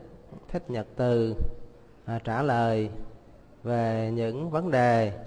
[0.47, 1.35] Thích Nhật Từ
[2.05, 2.89] à, trả lời
[3.63, 5.19] về những vấn đề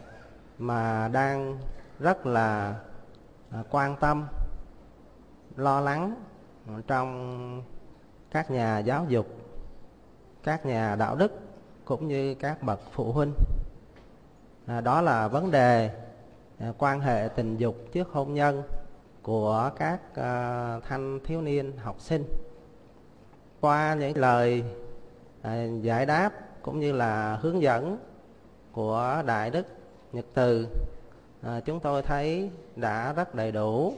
[0.59, 1.59] mà đang
[2.01, 2.75] rất là
[3.51, 4.27] à, quan tâm
[5.57, 6.15] lo lắng
[6.87, 7.63] trong
[8.31, 9.27] các nhà giáo dục
[10.47, 11.33] các nhà đạo đức
[11.85, 13.33] cũng như các bậc phụ huynh.
[14.67, 15.91] À, đó là vấn đề
[16.59, 18.63] à, quan hệ tình dục trước hôn nhân
[19.27, 22.25] của các ờ, thanh thiếu niên học sinh.
[23.61, 24.65] Qua những lời
[25.41, 26.31] uh, giải đáp
[26.63, 27.99] cũng như là hướng dẫn
[28.73, 29.67] của đại đức
[30.13, 30.69] nhật từ
[31.47, 33.95] uh, chúng tôi thấy đã rất đầy đủ.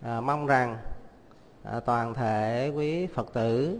[0.00, 0.78] Uh, mong rằng
[1.76, 3.78] uh, toàn thể quý phật tử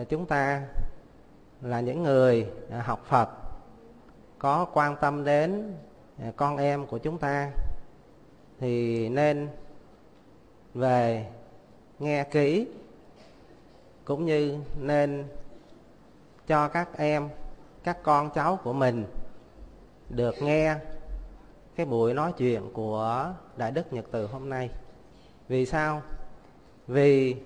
[0.00, 0.62] uh, chúng ta
[1.60, 3.28] là những người uh, học phật
[4.38, 5.74] có quan tâm đến
[6.36, 7.50] con em của chúng ta
[8.62, 9.48] thì nên
[10.74, 11.26] về
[11.98, 12.66] nghe kỹ,
[14.04, 15.24] cũng như nên
[16.46, 17.28] cho các em,
[17.84, 19.04] các con cháu của mình
[20.08, 20.76] được nghe
[21.76, 24.70] cái buổi nói chuyện của đại đức nhật từ hôm nay.
[25.48, 26.02] Vì sao?
[26.86, 27.36] Vì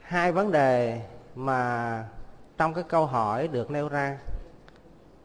[0.00, 1.00] hai vấn đề
[1.34, 2.04] mà
[2.56, 4.18] trong cái câu hỏi được nêu ra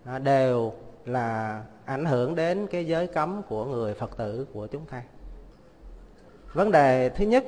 [0.05, 0.73] à, đều
[1.05, 5.03] là ảnh hưởng đến cái giới cấm của người phật tử của chúng ta.
[6.53, 7.45] Vấn đề thứ nhất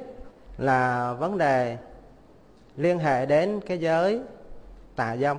[0.57, 1.77] là vấn đề
[2.77, 4.21] liên hệ đến cái giới
[4.95, 5.37] tà dâm.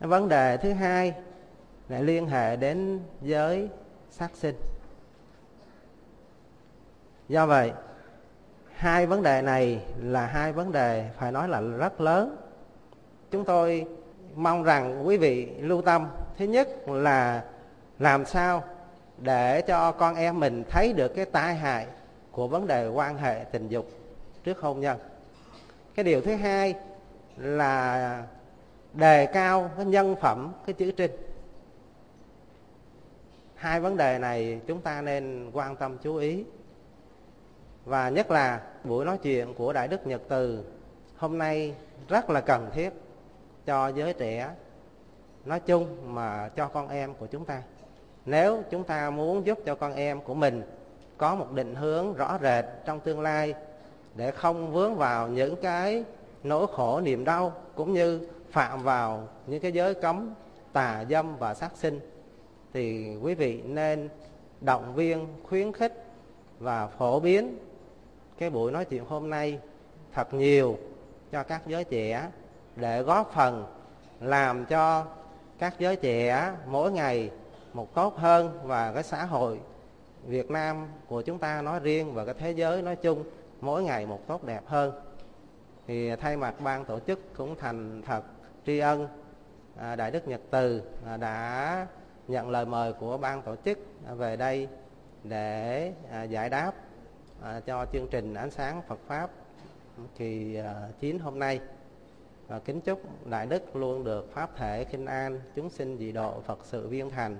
[0.00, 1.14] Vấn đề thứ hai
[1.88, 3.68] lại liên hệ đến giới
[4.10, 4.54] sát sinh.
[7.28, 7.72] Do vậy,
[8.72, 12.36] hai vấn đề này là hai vấn đề phải nói là rất lớn.
[13.30, 13.86] Chúng tôi
[14.34, 16.06] mong rằng quý vị lưu tâm
[16.38, 17.44] thứ nhất là
[17.98, 18.64] làm sao
[19.18, 21.86] để cho con em mình thấy được cái tai hại
[22.32, 23.88] của vấn đề quan hệ tình dục
[24.44, 24.98] trước hôn nhân.
[25.94, 26.74] Cái điều thứ hai
[27.36, 28.22] là
[28.92, 31.10] đề cao cái nhân phẩm, cái chữ trinh.
[33.54, 36.44] Hai vấn đề này chúng ta nên quan tâm chú ý.
[37.84, 40.64] Và nhất là buổi nói chuyện của đại đức nhật từ
[41.16, 41.74] hôm nay
[42.08, 42.90] rất là cần thiết
[43.66, 44.50] cho giới trẻ
[45.48, 47.62] nói chung mà cho con em của chúng ta.
[48.26, 50.62] Nếu chúng ta muốn giúp cho con em của mình
[51.16, 53.54] có một định hướng rõ rệt trong tương lai
[54.14, 56.04] để không vướng vào những cái
[56.42, 60.34] nỗi khổ, niềm đau cũng như phạm vào những cái giới cấm,
[60.72, 62.00] tà dâm và sát sinh,
[62.72, 64.08] thì quý vị nên
[64.60, 66.04] động viên, khuyến khích
[66.58, 67.58] và phổ biến
[68.38, 69.58] cái buổi nói chuyện hôm nay
[70.14, 70.78] thật nhiều
[71.32, 72.28] cho các giới trẻ
[72.76, 73.66] để góp phần
[74.20, 75.04] làm cho
[75.58, 77.30] các giới trẻ mỗi ngày
[77.72, 79.60] một tốt hơn và cái xã hội
[80.26, 83.24] Việt Nam của chúng ta nói riêng và cái thế giới nói chung
[83.60, 84.92] mỗi ngày một tốt đẹp hơn.
[85.86, 88.22] Thì thay mặt ban tổ chức cũng thành thật
[88.66, 89.08] tri ân
[89.76, 91.86] à, đại đức nhật từ à, đã
[92.28, 93.78] nhận lời mời của ban tổ chức
[94.16, 94.68] về đây
[95.24, 96.72] để à, giải đáp
[97.66, 99.30] cho chương trình ánh sáng Phật pháp
[100.18, 100.58] kỳ
[101.00, 101.60] 9 hôm nay
[102.48, 106.40] và kính chúc đại đức luôn được pháp thể kinh an chúng sinh dị độ
[106.46, 107.36] Phật sự viên thành.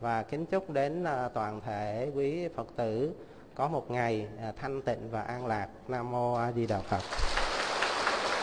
[0.00, 3.14] Và kính chúc đến à, toàn thể quý Phật tử
[3.54, 5.68] có một ngày à, thanh tịnh và an lạc.
[5.88, 7.02] Nam mô A Di Đà Phật.